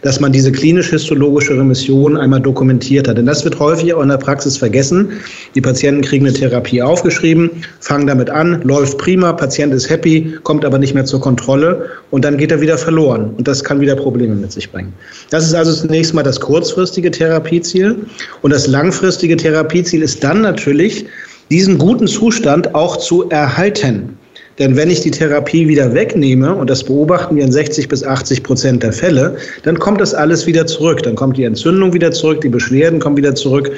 dass 0.02 0.18
man 0.18 0.32
diese 0.32 0.50
klinisch-histologische 0.50 1.56
Remission 1.56 2.16
einmal 2.16 2.40
dokumentiert 2.40 3.06
hat. 3.06 3.16
Denn 3.16 3.26
das 3.26 3.44
wird 3.44 3.60
häufig 3.60 3.94
auch 3.94 4.02
in 4.02 4.08
der 4.08 4.16
Praxis 4.16 4.56
vergessen. 4.56 5.12
Die 5.54 5.60
Patienten 5.60 6.02
kriegen 6.02 6.26
eine 6.26 6.34
Therapie 6.34 6.82
aufgeschrieben, 6.82 7.48
fangen 7.78 8.08
damit 8.08 8.28
an, 8.28 8.60
läuft 8.62 8.98
prima, 8.98 9.32
Patient 9.32 9.72
ist 9.72 9.88
happy, 9.88 10.36
kommt 10.42 10.64
aber 10.64 10.78
nicht 10.78 10.94
mehr 10.94 11.04
zur 11.04 11.20
Kontrolle 11.20 11.86
und 12.10 12.24
dann 12.24 12.36
geht 12.36 12.50
er 12.50 12.60
wieder 12.60 12.78
verloren. 12.78 13.34
Und 13.36 13.46
das 13.46 13.62
kann 13.62 13.80
wieder 13.80 13.96
Probleme 13.96 14.34
mit 14.34 14.52
sich 14.52 14.70
bringen. 14.70 14.92
Das 15.30 15.44
ist 15.44 15.54
also 15.54 15.72
zunächst 15.72 16.14
mal 16.14 16.22
das 16.22 16.40
kurzfristige 16.40 17.10
Therapieziel. 17.10 17.96
Und 18.42 18.52
das 18.52 18.66
langfristige 18.66 19.36
Therapieziel 19.36 20.02
ist 20.02 20.22
dann 20.24 20.42
natürlich, 20.42 21.06
diesen 21.50 21.78
guten 21.78 22.06
Zustand 22.06 22.74
auch 22.74 22.96
zu 22.96 23.28
erhalten. 23.30 24.17
Denn 24.58 24.76
wenn 24.76 24.90
ich 24.90 25.00
die 25.00 25.10
Therapie 25.10 25.68
wieder 25.68 25.94
wegnehme, 25.94 26.54
und 26.54 26.68
das 26.68 26.82
beobachten 26.82 27.36
wir 27.36 27.44
in 27.44 27.52
60 27.52 27.88
bis 27.88 28.02
80 28.02 28.42
Prozent 28.42 28.82
der 28.82 28.92
Fälle, 28.92 29.36
dann 29.62 29.78
kommt 29.78 30.00
das 30.00 30.14
alles 30.14 30.46
wieder 30.46 30.66
zurück. 30.66 31.02
Dann 31.02 31.14
kommt 31.14 31.36
die 31.36 31.44
Entzündung 31.44 31.92
wieder 31.92 32.10
zurück, 32.10 32.40
die 32.40 32.48
Beschwerden 32.48 32.98
kommen 32.98 33.16
wieder 33.16 33.34
zurück 33.34 33.70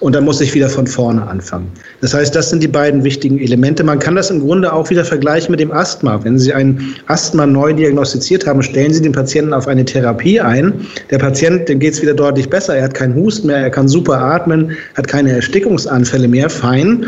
und 0.00 0.14
dann 0.14 0.24
muss 0.24 0.40
ich 0.40 0.54
wieder 0.54 0.68
von 0.68 0.86
vorne 0.86 1.26
anfangen. 1.26 1.70
Das 2.00 2.14
heißt, 2.14 2.34
das 2.34 2.50
sind 2.50 2.62
die 2.62 2.68
beiden 2.68 3.04
wichtigen 3.04 3.38
Elemente. 3.38 3.84
Man 3.84 3.98
kann 3.98 4.16
das 4.16 4.30
im 4.30 4.40
Grunde 4.40 4.72
auch 4.72 4.88
wieder 4.90 5.04
vergleichen 5.04 5.50
mit 5.50 5.60
dem 5.60 5.70
Asthma. 5.72 6.22
Wenn 6.24 6.38
Sie 6.38 6.52
ein 6.52 6.94
Asthma 7.06 7.46
neu 7.46 7.72
diagnostiziert 7.72 8.46
haben, 8.46 8.62
stellen 8.62 8.92
Sie 8.92 9.02
den 9.02 9.12
Patienten 9.12 9.52
auf 9.52 9.68
eine 9.68 9.84
Therapie 9.84 10.40
ein. 10.40 10.86
Der 11.10 11.18
Patient, 11.18 11.68
dem 11.68 11.78
geht 11.78 11.94
es 11.94 12.02
wieder 12.02 12.14
deutlich 12.14 12.48
besser. 12.48 12.76
Er 12.76 12.84
hat 12.84 12.94
keinen 12.94 13.14
Husten 13.14 13.48
mehr, 13.48 13.58
er 13.58 13.70
kann 13.70 13.88
super 13.88 14.18
atmen, 14.18 14.72
hat 14.94 15.06
keine 15.06 15.32
Erstickungsanfälle 15.32 16.28
mehr, 16.28 16.48
fein. 16.48 17.06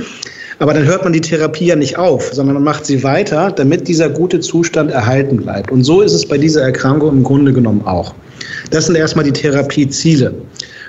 Aber 0.58 0.74
dann 0.74 0.84
hört 0.84 1.04
man 1.04 1.12
die 1.12 1.20
Therapie 1.20 1.66
ja 1.66 1.76
nicht 1.76 1.98
auf, 1.98 2.32
sondern 2.32 2.54
man 2.54 2.64
macht 2.64 2.86
sie 2.86 3.02
weiter, 3.02 3.50
damit 3.50 3.88
dieser 3.88 4.08
gute 4.08 4.40
Zustand 4.40 4.90
erhalten 4.90 5.38
bleibt. 5.38 5.70
Und 5.70 5.84
so 5.84 6.00
ist 6.00 6.12
es 6.12 6.26
bei 6.26 6.38
dieser 6.38 6.62
Erkrankung 6.62 7.10
im 7.10 7.22
Grunde 7.22 7.52
genommen 7.52 7.82
auch. 7.84 8.14
Das 8.70 8.86
sind 8.86 8.96
erstmal 8.96 9.24
die 9.24 9.32
Therapieziele. 9.32 10.34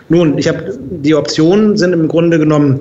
Nun, 0.10 0.38
ich 0.38 0.48
habe 0.48 0.78
die 0.90 1.16
Optionen 1.16 1.78
sind 1.78 1.94
im 1.94 2.08
Grunde 2.08 2.38
genommen 2.38 2.80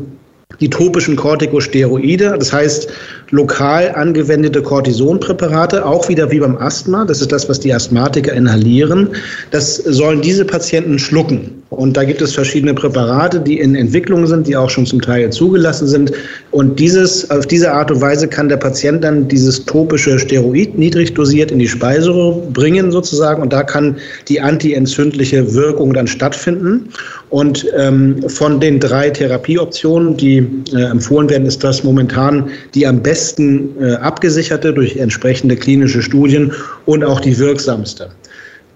die 0.60 0.68
topischen 0.68 1.16
Corticosteroide, 1.16 2.36
das 2.38 2.52
heißt 2.52 2.88
lokal 3.30 3.92
angewendete 3.94 4.62
Cortisonpräparate, 4.62 5.84
auch 5.84 6.08
wieder 6.08 6.30
wie 6.30 6.40
beim 6.40 6.56
Asthma, 6.56 7.04
das 7.04 7.20
ist 7.20 7.32
das, 7.32 7.48
was 7.48 7.60
die 7.60 7.72
Asthmatiker 7.72 8.32
inhalieren, 8.32 9.08
das 9.50 9.76
sollen 9.76 10.20
diese 10.20 10.44
Patienten 10.44 10.98
schlucken. 10.98 11.61
Und 11.72 11.96
da 11.96 12.04
gibt 12.04 12.20
es 12.20 12.34
verschiedene 12.34 12.74
Präparate, 12.74 13.40
die 13.40 13.58
in 13.58 13.74
Entwicklung 13.74 14.26
sind, 14.26 14.46
die 14.46 14.56
auch 14.56 14.68
schon 14.68 14.84
zum 14.84 15.00
Teil 15.00 15.30
zugelassen 15.30 15.88
sind. 15.88 16.12
Und 16.50 16.78
dieses, 16.78 17.30
auf 17.30 17.46
diese 17.46 17.72
Art 17.72 17.90
und 17.90 18.00
Weise 18.00 18.28
kann 18.28 18.48
der 18.48 18.58
Patient 18.58 19.02
dann 19.02 19.26
dieses 19.28 19.64
topische 19.64 20.18
Steroid 20.18 20.76
niedrig 20.78 21.14
dosiert 21.14 21.50
in 21.50 21.58
die 21.58 21.68
Speiseröhre 21.68 22.42
bringen 22.52 22.92
sozusagen. 22.92 23.42
Und 23.42 23.52
da 23.52 23.62
kann 23.62 23.96
die 24.28 24.40
antientzündliche 24.40 25.54
Wirkung 25.54 25.94
dann 25.94 26.06
stattfinden. 26.06 26.90
Und 27.30 27.66
ähm, 27.76 28.22
von 28.28 28.60
den 28.60 28.78
drei 28.78 29.08
Therapieoptionen, 29.08 30.16
die 30.16 30.46
äh, 30.74 30.82
empfohlen 30.84 31.30
werden, 31.30 31.46
ist 31.46 31.64
das 31.64 31.82
momentan 31.82 32.50
die 32.74 32.86
am 32.86 33.02
besten 33.02 33.70
äh, 33.80 33.94
abgesicherte 33.94 34.74
durch 34.74 34.96
entsprechende 34.96 35.56
klinische 35.56 36.02
Studien 36.02 36.52
und 36.84 37.02
auch 37.02 37.20
die 37.20 37.38
wirksamste. 37.38 38.10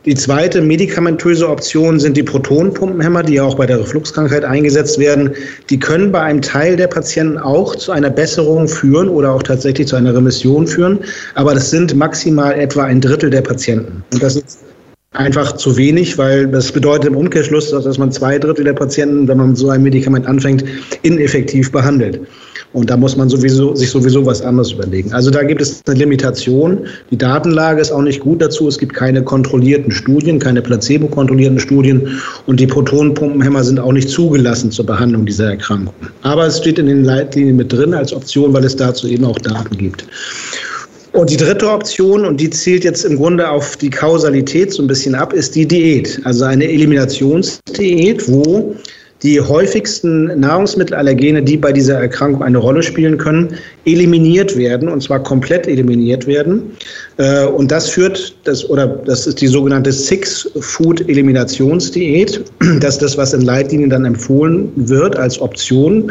Die 0.07 0.15
zweite 0.15 0.63
medikamentöse 0.63 1.49
Option 1.49 1.99
sind 1.99 2.17
die 2.17 2.23
Protonenpumpenhämmer, 2.23 3.25
die 3.25 3.35
ja 3.35 3.43
auch 3.43 3.57
bei 3.57 3.67
der 3.67 3.81
Refluxkrankheit 3.81 4.45
eingesetzt 4.45 5.01
werden. 5.01 5.33
Die 5.69 5.81
können 5.81 6.13
bei 6.13 6.21
einem 6.21 6.43
Teil 6.43 6.77
der 6.77 6.87
Patienten 6.87 7.39
auch 7.39 7.75
zu 7.75 7.91
einer 7.91 8.11
Besserung 8.11 8.69
führen 8.69 9.09
oder 9.09 9.33
auch 9.33 9.43
tatsächlich 9.43 9.89
zu 9.89 9.97
einer 9.97 10.15
Remission 10.15 10.69
führen. 10.69 11.01
Aber 11.35 11.55
das 11.55 11.71
sind 11.71 11.97
maximal 11.97 12.55
etwa 12.55 12.85
ein 12.85 13.01
Drittel 13.01 13.31
der 13.31 13.43
Patienten. 13.43 14.05
Und 14.13 14.23
das 14.23 14.37
ist 14.37 14.61
einfach 15.11 15.57
zu 15.57 15.77
wenig, 15.77 16.17
weil 16.19 16.47
das 16.47 16.71
bedeutet 16.71 17.07
im 17.07 17.17
Umkehrschluss, 17.17 17.71
dass 17.71 17.99
man 17.99 18.13
zwei 18.13 18.39
Drittel 18.39 18.65
der 18.65 18.75
Patienten, 18.75 19.27
wenn 19.27 19.39
man 19.39 19.57
so 19.57 19.71
ein 19.71 19.83
Medikament 19.83 20.29
anfängt, 20.29 20.63
ineffektiv 21.03 21.73
behandelt. 21.73 22.21
Und 22.73 22.91
da 22.91 22.97
muss 22.97 23.17
man 23.17 23.29
sowieso, 23.29 23.75
sich 23.75 23.91
sowieso 23.91 24.25
was 24.27 24.43
anderes 24.43 24.73
überlegen. 24.73 25.13
Also 25.13 25.31
da 25.31 25.43
gibt 25.43 25.61
es 25.61 25.83
eine 25.87 25.99
Limitation. 25.99 26.81
Die 27.11 27.17
Datenlage 27.17 27.81
ist 27.81 27.91
auch 27.91 28.03
nicht 28.03 28.21
gut 28.21 28.43
dazu. 28.43 28.69
Es 28.69 28.79
gibt 28.79 28.95
keine 28.95 29.23
kontrollierten 29.23 29.91
Studien, 29.91 30.39
keine 30.39 30.61
placebo-kontrollierten 30.61 31.59
Studien. 31.59 32.21
Und 32.47 32.61
die 32.61 32.67
Protonenpumpenhämmer 32.67 33.65
sind 33.65 33.81
auch 33.81 33.93
nicht 33.93 34.09
zugelassen 34.09 34.71
zur 34.71 34.87
Behandlung 34.87 35.25
dieser 35.25 35.51
Erkrankung. 35.51 35.95
Aber 36.23 36.47
es 36.47 36.59
steht 36.59 36.79
in 36.79 36.87
den 36.87 37.05
Leitlinien 37.05 37.57
mit 37.57 37.73
drin 37.73 37.95
als 37.95 38.13
Option, 38.13 38.53
weil 38.53 38.65
es 38.65 38.77
dazu 38.77 39.09
eben 39.09 39.25
auch 39.25 39.39
Daten 39.39 39.77
gibt. 39.79 40.05
Und 41.17 41.31
die 41.31 41.39
dritte 41.39 41.71
Option, 41.71 42.27
und 42.27 42.39
die 42.39 42.51
zielt 42.51 42.85
jetzt 42.85 43.03
im 43.07 43.17
Grunde 43.17 43.49
auf 43.49 43.79
die 43.79 43.89
Kausalität 43.89 44.75
so 44.75 44.83
ein 44.83 44.87
bisschen 44.87 45.15
ab, 45.15 45.33
ist 45.33 45.55
die 45.55 45.67
Diät. 45.67 46.21
Also 46.25 46.45
eine 46.45 46.65
Eliminationsdiät, 46.65 48.29
wo 48.29 48.77
die 49.23 49.41
häufigsten 49.41 50.39
Nahrungsmittelallergene, 50.39 51.43
die 51.43 51.57
bei 51.57 51.73
dieser 51.73 51.99
Erkrankung 51.99 52.43
eine 52.43 52.59
Rolle 52.59 52.83
spielen 52.83 53.17
können, 53.17 53.55
eliminiert 53.87 54.55
werden 54.57 54.89
und 54.89 55.03
zwar 55.03 55.23
komplett 55.23 55.67
eliminiert 55.67 56.27
werden. 56.27 56.77
Äh, 57.17 57.47
und 57.47 57.71
das 57.71 57.89
führt, 57.89 58.37
das, 58.45 58.69
oder 58.69 58.87
das 58.87 59.27
ist 59.27 59.41
die 59.41 59.47
sogenannte 59.47 59.91
Six-Food-Eliminationsdiät. 59.93 62.45
Das 62.81 62.95
ist 62.95 63.03
das, 63.03 63.17
was 63.17 63.33
in 63.33 63.43
Leitlinien 63.43 63.91
dann 63.91 64.05
empfohlen 64.05 64.73
wird 64.75 65.17
als 65.17 65.41
Option. 65.41 66.11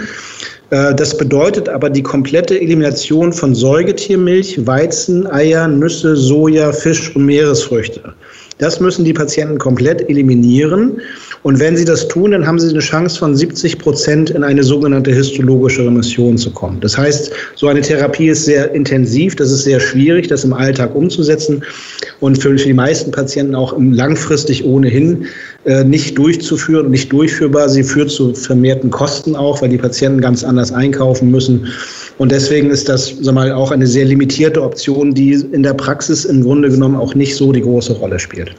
Äh, 0.71 0.95
das 0.95 1.17
bedeutet 1.17 1.69
aber 1.69 1.89
die 1.89 2.01
komplette 2.01 2.59
Elimination 2.59 3.31
von 3.31 3.53
Säugetiermilch, 3.53 4.65
Weizen, 4.65 5.27
Eier, 5.27 5.67
Nüsse, 5.67 6.15
Soja, 6.15 6.71
Fisch 6.71 7.15
und 7.15 7.25
Meeresfrüchte. 7.25 8.13
Das 8.57 8.79
müssen 8.79 9.05
die 9.05 9.13
Patienten 9.13 9.57
komplett 9.57 10.09
eliminieren. 10.09 11.01
Und 11.45 11.59
wenn 11.59 11.77
sie 11.77 11.85
das 11.85 12.07
tun, 12.07 12.31
dann 12.31 12.47
haben 12.47 12.57
sie 12.57 12.69
eine 12.69 12.79
Chance 12.79 13.19
von 13.19 13.35
70 13.35 13.77
Prozent 13.77 14.31
in 14.31 14.43
eine 14.43 14.63
sogenannte 14.63 15.11
histologische 15.13 15.85
Remission 15.85 16.39
zu 16.39 16.49
kommen. 16.49 16.79
Das 16.81 16.97
heißt, 16.97 17.31
so 17.53 17.67
eine 17.67 17.81
Therapie 17.81 18.29
ist 18.29 18.45
sehr 18.45 18.73
intensiv, 18.73 19.35
das 19.35 19.51
ist 19.51 19.63
sehr 19.63 19.79
schwierig, 19.79 20.27
das 20.27 20.43
im 20.43 20.53
Alltag 20.53 20.95
umzusetzen 20.95 21.63
und 22.19 22.41
für 22.41 22.55
die 22.55 22.73
meisten 22.73 23.11
Patienten 23.11 23.53
auch 23.53 23.75
langfristig 23.77 24.65
ohnehin 24.65 25.27
äh, 25.65 25.83
nicht 25.83 26.17
durchzuführen 26.17 26.89
nicht 26.89 27.13
durchführbar. 27.13 27.69
Sie 27.69 27.83
führt 27.83 28.09
zu 28.09 28.33
vermehrten 28.33 28.89
Kosten 28.89 29.35
auch, 29.35 29.61
weil 29.61 29.69
die 29.69 29.77
Patienten 29.77 30.21
ganz 30.21 30.43
anders 30.43 30.71
einkaufen 30.71 31.29
müssen. 31.29 31.67
Und 32.17 32.31
deswegen 32.31 32.71
ist 32.71 32.89
das 32.89 33.13
sag 33.21 33.35
mal, 33.35 33.51
auch 33.51 33.69
eine 33.69 33.85
sehr 33.85 34.05
limitierte 34.05 34.63
Option, 34.63 35.13
die 35.13 35.33
in 35.33 35.61
der 35.61 35.75
Praxis 35.75 36.25
im 36.25 36.41
Grunde 36.41 36.71
genommen 36.71 36.95
auch 36.95 37.13
nicht 37.13 37.35
so 37.35 37.51
die 37.51 37.61
große 37.61 37.93
Rolle 37.93 38.17
spielt. 38.17 38.55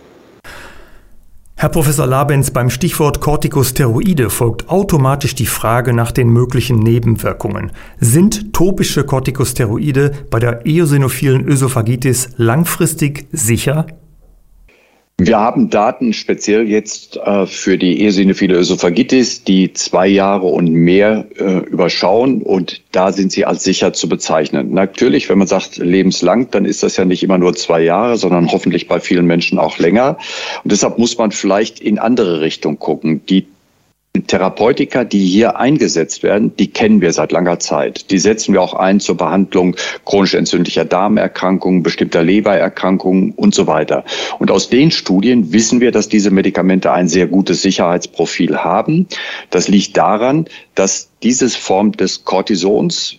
Herr 1.59 1.71
Professor 1.71 2.07
Labens, 2.07 2.51
beim 2.51 2.69
Stichwort 2.69 3.23
Corticosteroide 3.23 4.29
folgt 4.29 4.69
automatisch 4.69 5.35
die 5.35 5.47
Frage 5.47 5.95
nach 5.95 6.13
den 6.13 6.29
möglichen 6.29 6.81
Nebenwirkungen. 6.81 7.73
Sind 7.99 8.53
topische 8.53 9.05
Corticosteroide 9.05 10.13
bei 10.31 10.39
der 10.39 10.67
eosinophilen 10.67 11.49
Ösophagitis 11.49 12.29
langfristig 12.37 13.27
sicher? 13.33 13.87
Wir 15.19 15.39
haben 15.39 15.71
Daten 15.71 16.13
speziell 16.13 16.69
jetzt 16.69 17.17
äh, 17.17 17.47
für 17.47 17.79
die 17.79 18.03
eosinophile 18.03 18.55
Ösophagitis, 18.57 19.45
die 19.45 19.73
zwei 19.73 20.07
Jahre 20.07 20.45
und 20.45 20.71
mehr 20.71 21.25
äh, 21.39 21.61
überschauen 21.61 22.43
und 22.43 22.83
da 22.93 23.13
sind 23.13 23.33
sie 23.33 23.47
als 23.47 23.65
sicher 23.65 23.95
zu 23.95 24.11
bezeichnen. 24.11 24.75
Natürlich, 24.75 25.31
wenn 25.31 25.39
man 25.39 25.47
sagt 25.47 25.79
lebenslang, 25.79 26.51
dann 26.51 26.67
ist 26.67 26.83
das 26.83 26.99
ja 26.99 27.07
nicht 27.07 27.23
immer 27.23 27.39
nur 27.39 27.55
zwei 27.55 27.81
Jahre, 27.81 28.19
sondern 28.19 28.53
hoffentlich 28.53 28.89
bei 28.89 29.01
vielen 29.01 29.25
Menschen 29.25 29.59
auch 29.59 29.79
länger. 29.79 30.19
Und 30.65 30.73
deshalb 30.73 30.99
muss 30.99 31.17
man 31.17 31.33
vielleicht 31.33 31.81
in 31.81 31.99
andere 31.99 32.43
Richtung 32.43 32.79
gucken. 32.79 33.25
Die 33.25 33.47
Therapeutika, 34.25 35.05
die 35.05 35.27
hier 35.27 35.59
eingesetzt 35.59 36.23
werden, 36.23 36.55
die 36.57 36.69
kennen 36.69 37.01
wir 37.01 37.13
seit 37.13 37.33
langer 37.33 37.59
Zeit. 37.59 38.11
Die 38.11 38.19
setzen 38.19 38.53
wir 38.53 38.63
auch 38.63 38.75
ein 38.75 39.01
zur 39.01 39.17
Behandlung 39.17 39.77
chronisch 40.05 40.35
entzündlicher 40.35 40.85
Darmerkrankungen, 40.85 41.83
bestimmter 41.83 42.23
Lebererkrankungen 42.23 43.33
und 43.33 43.55
so 43.55 43.67
weiter. 43.67 44.05
Und 44.39 44.51
aus 44.51 44.69
den 44.69 44.91
Studien 44.91 45.53
wissen 45.53 45.81
wir, 45.81 45.93
dass 45.93 46.09
diese 46.09 46.31
Medikamente 46.31 46.93
ein 46.93 47.09
sehr 47.09 47.27
gutes 47.27 47.63
Sicherheitsprofil 47.63 48.59
haben. 48.59 49.07
Das 49.51 49.69
liegt 49.69 49.97
daran, 49.97 50.47
dass 50.75 51.11
diese 51.23 51.49
Form 51.49 51.93
des 51.93 52.25
Cortisons 52.25 53.19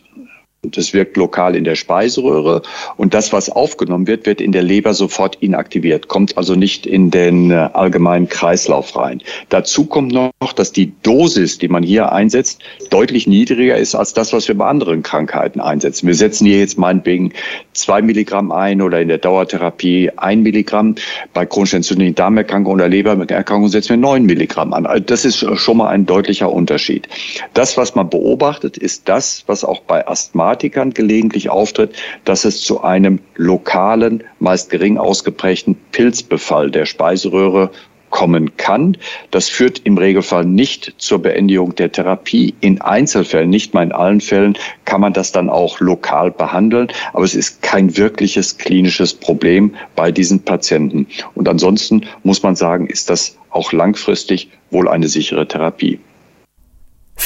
Das 0.63 0.91
wirkt 0.91 1.17
lokal 1.17 1.55
in 1.55 1.63
der 1.63 1.75
Speiseröhre 1.75 2.63
und 2.97 3.13
das, 3.13 3.31
was 3.31 3.49
aufgenommen 3.49 4.07
wird, 4.07 4.25
wird 4.25 4.41
in 4.41 4.51
der 4.51 4.63
Leber 4.63 4.95
sofort 4.95 5.35
inaktiviert, 5.35 6.07
kommt 6.07 6.35
also 6.35 6.55
nicht 6.55 6.87
in 6.87 7.11
den 7.11 7.51
äh, 7.51 7.69
allgemeinen 7.73 8.27
Kreislauf 8.27 8.95
rein. 8.95 9.21
Dazu 9.49 9.85
kommt 9.85 10.11
noch, 10.11 10.31
dass 10.55 10.71
die 10.71 10.93
Dosis, 11.03 11.59
die 11.59 11.67
man 11.67 11.83
hier 11.83 12.11
einsetzt, 12.11 12.63
deutlich 12.89 13.27
niedriger 13.27 13.77
ist 13.77 13.93
als 13.93 14.13
das, 14.13 14.33
was 14.33 14.47
wir 14.47 14.57
bei 14.57 14.65
anderen 14.65 15.03
Krankheiten 15.03 15.59
einsetzen. 15.59 16.07
Wir 16.07 16.15
setzen 16.15 16.47
hier 16.47 16.59
jetzt 16.59 16.79
meinetwegen 16.79 17.33
zwei 17.73 18.01
Milligramm 18.01 18.51
ein 18.51 18.81
oder 18.81 18.99
in 18.99 19.09
der 19.09 19.19
Dauertherapie 19.19 20.09
ein 20.17 20.41
Milligramm. 20.41 20.95
Bei 21.35 21.45
chronisch 21.45 21.75
entzündlichen 21.75 22.15
Darmerkrankungen 22.15 22.81
oder 22.81 22.89
Lebererkrankungen 22.89 23.69
setzen 23.69 23.89
wir 23.89 23.97
neun 23.97 24.25
Milligramm 24.25 24.73
an. 24.73 24.87
Also 24.87 25.03
das 25.03 25.23
ist 25.23 25.45
schon 25.59 25.77
mal 25.77 25.89
ein 25.89 26.07
deutlicher 26.07 26.51
Unterschied. 26.51 27.07
Das, 27.53 27.77
was 27.77 27.93
man 27.93 28.09
beobachtet, 28.09 28.77
ist 28.77 29.07
das, 29.07 29.43
was 29.45 29.63
auch 29.63 29.81
bei 29.81 30.07
Asthma 30.07 30.47
Asthmatikern 30.57 30.91
gelegentlich 30.91 31.49
auftritt, 31.49 31.95
dass 32.25 32.43
es 32.43 32.61
zu 32.61 32.81
einem 32.81 33.19
lokalen, 33.35 34.23
meist 34.39 34.71
gering 34.71 34.97
ausgeprägten 34.97 35.75
Pilzbefall 35.91 36.71
der 36.71 36.87
Speiseröhre 36.87 37.69
kommen 38.09 38.55
kann. 38.57 38.97
Das 39.29 39.49
führt 39.49 39.81
im 39.83 39.97
Regelfall 39.97 40.45
nicht 40.45 40.95
zur 40.97 41.19
Beendigung 41.19 41.75
der 41.75 41.91
Therapie. 41.91 42.55
In 42.61 42.81
Einzelfällen, 42.81 43.49
nicht 43.49 43.75
mal 43.75 43.83
in 43.83 43.91
allen 43.91 44.21
Fällen, 44.21 44.57
kann 44.85 45.01
man 45.01 45.13
das 45.13 45.31
dann 45.31 45.49
auch 45.49 45.79
lokal 45.79 46.31
behandeln. 46.31 46.87
Aber 47.13 47.25
es 47.25 47.35
ist 47.35 47.61
kein 47.61 47.95
wirkliches 47.97 48.57
klinisches 48.57 49.13
Problem 49.13 49.75
bei 49.95 50.11
diesen 50.11 50.39
Patienten. 50.39 51.05
Und 51.35 51.47
ansonsten 51.47 52.01
muss 52.23 52.41
man 52.41 52.55
sagen, 52.55 52.87
ist 52.87 53.09
das 53.11 53.37
auch 53.51 53.71
langfristig 53.73 54.49
wohl 54.71 54.87
eine 54.87 55.07
sichere 55.07 55.47
Therapie. 55.47 55.99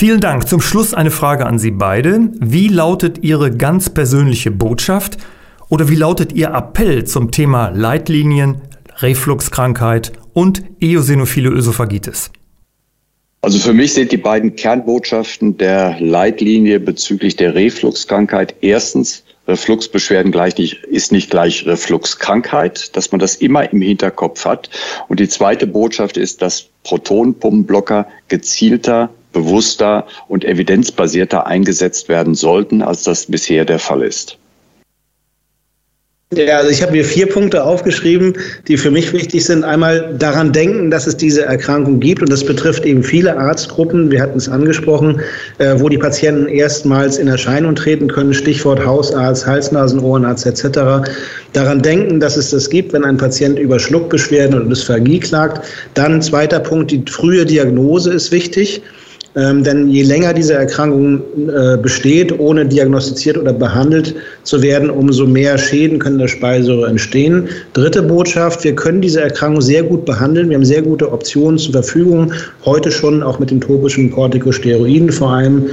Vielen 0.02 0.20
Dank. 0.20 0.48
Zum 0.48 0.62
Schluss 0.62 0.96
eine 0.96 1.12
Frage 1.12 1.46
an 1.46 1.60
Sie 1.60 1.70
beide. 1.70 2.32
Wie 2.40 2.70
lautet 2.70 3.20
Ihre 3.24 3.52
ganz 3.52 3.92
persönliche 3.92 4.50
Botschaft 4.50 5.18
oder 5.70 5.90
wie 5.90 5.96
lautet 5.96 6.34
Ihr 6.34 6.56
Appell 6.56 7.06
zum 7.06 7.30
Thema 7.30 7.70
Leitlinien, 7.70 8.62
Refluxkrankheit 8.98 10.12
und 10.34 10.64
eosinophile 10.80 11.52
Ösophagitis? 11.52 12.32
Also 13.42 13.60
für 13.60 13.74
mich 13.74 13.94
sind 13.94 14.12
die 14.12 14.18
beiden 14.18 14.56
Kernbotschaften 14.56 15.60
der 15.60 15.98
Leitlinie 16.00 16.80
bezüglich 16.80 17.36
der 17.36 17.54
Refluxkrankheit 17.54 18.56
erstens, 18.62 19.24
Refluxbeschwerden 19.48 20.32
gleich 20.32 20.58
nicht, 20.58 20.84
ist 20.86 21.12
nicht 21.12 21.30
gleich 21.30 21.68
Refluxkrankheit, 21.68 22.96
dass 22.96 23.12
man 23.12 23.20
das 23.20 23.36
immer 23.36 23.72
im 23.72 23.84
Hinterkopf 23.84 24.46
hat. 24.46 24.72
Und 25.10 25.20
die 25.20 25.30
zweite 25.30 25.68
Botschaft 25.68 26.18
ist, 26.18 26.42
dass 26.42 26.70
Protonenpumpenblocker 26.84 28.08
gezielter 28.30 29.12
bewusster 29.32 30.06
und 30.28 30.46
evidenzbasierter 30.46 31.48
eingesetzt 31.48 32.10
werden 32.10 32.36
sollten, 32.36 32.82
als 32.82 33.04
das 33.04 33.26
bisher 33.26 33.66
der 33.66 33.80
Fall 33.80 34.04
ist. 34.04 34.38
Ja, 36.34 36.60
also 36.60 36.70
ich 36.70 36.82
habe 36.82 36.94
mir 36.94 37.04
vier 37.04 37.26
Punkte 37.26 37.62
aufgeschrieben, 37.62 38.38
die 38.70 38.78
für 38.78 38.90
mich 38.90 39.12
wichtig 39.12 39.44
sind. 39.44 39.66
Einmal 39.66 40.16
daran 40.18 40.54
denken, 40.54 40.90
dass 40.90 41.06
es 41.06 41.18
diese 41.18 41.44
Erkrankung 41.44 42.00
gibt 42.00 42.22
und 42.22 42.32
das 42.32 42.46
betrifft 42.46 42.86
eben 42.86 43.04
viele 43.04 43.38
Arztgruppen. 43.38 44.10
Wir 44.12 44.22
hatten 44.22 44.38
es 44.38 44.48
angesprochen, 44.48 45.20
äh, 45.58 45.76
wo 45.78 45.90
die 45.90 45.98
Patienten 45.98 46.48
erstmals 46.48 47.18
in 47.18 47.28
Erscheinung 47.28 47.76
treten 47.76 48.08
können. 48.08 48.34
Stichwort 48.34 48.86
Hausarzt, 48.86 49.46
Hals-Nasen, 49.46 50.00
Ohrenarzt 50.00 50.46
etc. 50.46 51.06
Daran 51.52 51.82
denken, 51.82 52.22
dass 52.22 52.38
es 52.38 52.52
das 52.52 52.70
gibt, 52.70 52.94
wenn 52.94 53.04
ein 53.04 53.18
Patient 53.18 53.60
über 53.60 53.78
Schluckbeschwerden 53.78 54.56
oder 54.56 54.70
Dysphagie 54.70 55.20
klagt. 55.20 55.68
Dann 55.96 56.22
zweiter 56.22 56.62
Punkt, 56.62 56.92
die 56.92 57.04
frühe 57.10 57.46
Diagnose 57.46 58.14
ist 58.14 58.32
wichtig. 58.32 58.82
Ähm, 59.36 59.64
denn 59.64 59.90
je 59.90 60.04
länger 60.04 60.34
diese 60.34 60.56
Erkrankung 60.56 61.22
äh, 61.48 61.78
besteht, 61.78 62.38
ohne 62.38 62.66
diagnostiziert 62.66 63.38
oder 63.38 63.54
behandelt 63.54 64.14
zu 64.44 64.62
werden, 64.62 64.90
umso 64.90 65.26
mehr 65.26 65.58
Schäden 65.58 66.00
können 66.00 66.20
der 66.20 66.28
Speiseröhre 66.28 66.90
entstehen. 66.90 67.48
Dritte 67.72 68.04
Botschaft, 68.04 68.64
wir 68.66 68.76
können 68.76 69.00
diese 69.00 69.22
Erkrankung 69.22 69.62
sehr 69.62 69.84
gut 69.84 70.04
behandeln. 70.04 70.50
Wir 70.50 70.58
haben 70.58 70.66
sehr 70.66 70.82
gute 70.82 71.10
Optionen 71.10 71.58
zur 71.58 71.72
Verfügung, 71.72 72.34
heute 72.66 72.92
schon 72.92 73.24
auch 73.24 73.40
mit 73.40 73.52
den 73.52 73.62
topischen 73.62 74.12
Corticosteroiden 74.12 75.12
vor 75.12 75.32
allem. 75.32 75.66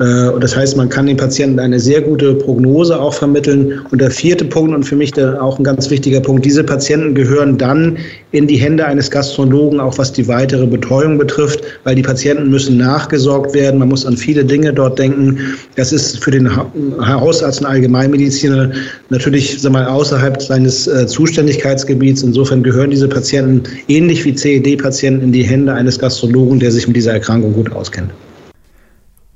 Äh, 0.00 0.30
das 0.40 0.56
heißt, 0.56 0.76
man 0.76 0.88
kann 0.88 1.06
den 1.06 1.16
Patienten 1.16 1.58
eine 1.58 1.78
sehr 1.78 2.00
gute 2.00 2.34
Prognose 2.34 2.98
auch 2.98 3.14
vermitteln. 3.14 3.80
Und 3.90 4.00
der 4.00 4.10
vierte 4.10 4.44
Punkt 4.44 4.74
und 4.74 4.84
für 4.84 4.96
mich 4.96 5.10
auch 5.20 5.58
ein 5.58 5.64
ganz 5.64 5.90
wichtiger 5.90 6.20
Punkt, 6.20 6.44
diese 6.44 6.64
Patienten 6.64 7.14
gehören 7.14 7.58
dann 7.58 7.98
in 8.32 8.46
die 8.46 8.56
Hände 8.56 8.86
eines 8.86 9.10
Gastrologen, 9.10 9.80
auch 9.80 9.98
was 9.98 10.12
die 10.12 10.26
weitere 10.26 10.66
Betreuung 10.66 11.18
betrifft, 11.18 11.62
weil 11.84 11.94
die 11.94 12.02
Patienten 12.02 12.48
müssen 12.48 12.78
nachgesorgt 12.78 13.54
werden. 13.54 13.78
Man 13.78 13.88
muss 13.88 14.06
an 14.06 14.16
viele 14.16 14.44
Dinge 14.44 14.72
dort 14.72 14.98
denken. 14.98 15.38
Das 15.76 15.92
ist 15.92 16.22
für 16.22 16.30
den 16.30 16.48
Hausarzt 16.56 17.60
und 17.60 17.66
Allgemeinmediziner 17.66 18.70
natürlich 19.10 19.60
sag 19.60 19.72
mal, 19.72 19.86
außerhalb 19.86 20.40
seines 20.40 20.86
äh, 20.86 21.06
Zuständigkeitsgebiets. 21.06 22.22
Insofern 22.22 22.62
gehören 22.62 22.90
diese 22.90 23.08
Patienten 23.08 23.64
ähnlich 23.88 24.24
wie 24.24 24.34
CED-Patienten 24.34 25.24
in 25.24 25.32
die 25.32 25.42
Hände 25.42 25.72
eines 25.74 25.98
Gastrologen, 25.98 26.60
der 26.60 26.70
sich 26.70 26.86
mit 26.86 26.96
dieser 26.96 27.12
Erkrankung 27.12 27.52
gut 27.52 27.72
auskennt. 27.72 28.10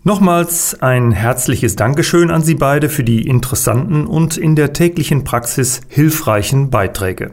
Nochmals 0.07 0.83
ein 0.83 1.13
herzliches 1.13 1.77
Dankeschön 1.77 2.31
an 2.31 2.43
Sie 2.43 2.57
beide 2.57 2.91
für 2.91 3.05
die 3.05 3.27
interessanten 3.27 4.07
und 4.07 4.37
in 4.37 4.55
der 4.55 4.75
täglichen 4.75 5.25
Praxis 5.25 5.81
hilfreichen 5.89 6.69
Beiträge. 6.69 7.31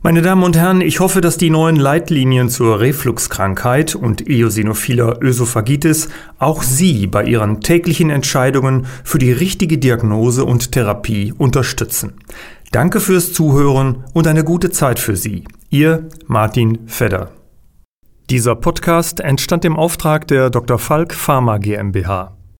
Meine 0.00 0.22
Damen 0.22 0.44
und 0.44 0.56
Herren, 0.56 0.80
ich 0.80 1.00
hoffe, 1.00 1.20
dass 1.20 1.36
die 1.36 1.50
neuen 1.50 1.74
Leitlinien 1.74 2.48
zur 2.48 2.78
Refluxkrankheit 2.78 3.96
und 3.96 4.28
eosinophiler 4.28 5.20
Ösophagitis 5.20 6.08
auch 6.38 6.62
Sie 6.62 7.08
bei 7.08 7.24
Ihren 7.24 7.60
täglichen 7.60 8.10
Entscheidungen 8.10 8.86
für 9.02 9.18
die 9.18 9.32
richtige 9.32 9.78
Diagnose 9.78 10.44
und 10.44 10.70
Therapie 10.70 11.34
unterstützen. 11.36 12.12
Danke 12.70 13.00
fürs 13.00 13.32
Zuhören 13.32 14.04
und 14.12 14.28
eine 14.28 14.44
gute 14.44 14.70
Zeit 14.70 15.00
für 15.00 15.16
Sie. 15.16 15.42
Ihr 15.70 16.08
Martin 16.28 16.86
Fedder. 16.86 17.32
Dieser 18.30 18.56
Podcast 18.56 19.20
entstand 19.20 19.64
im 19.64 19.74
Auftrag 19.74 20.26
der 20.28 20.50
Dr. 20.50 20.78
Falk 20.78 21.14
Pharma 21.14 21.56
GmbH. 21.56 22.37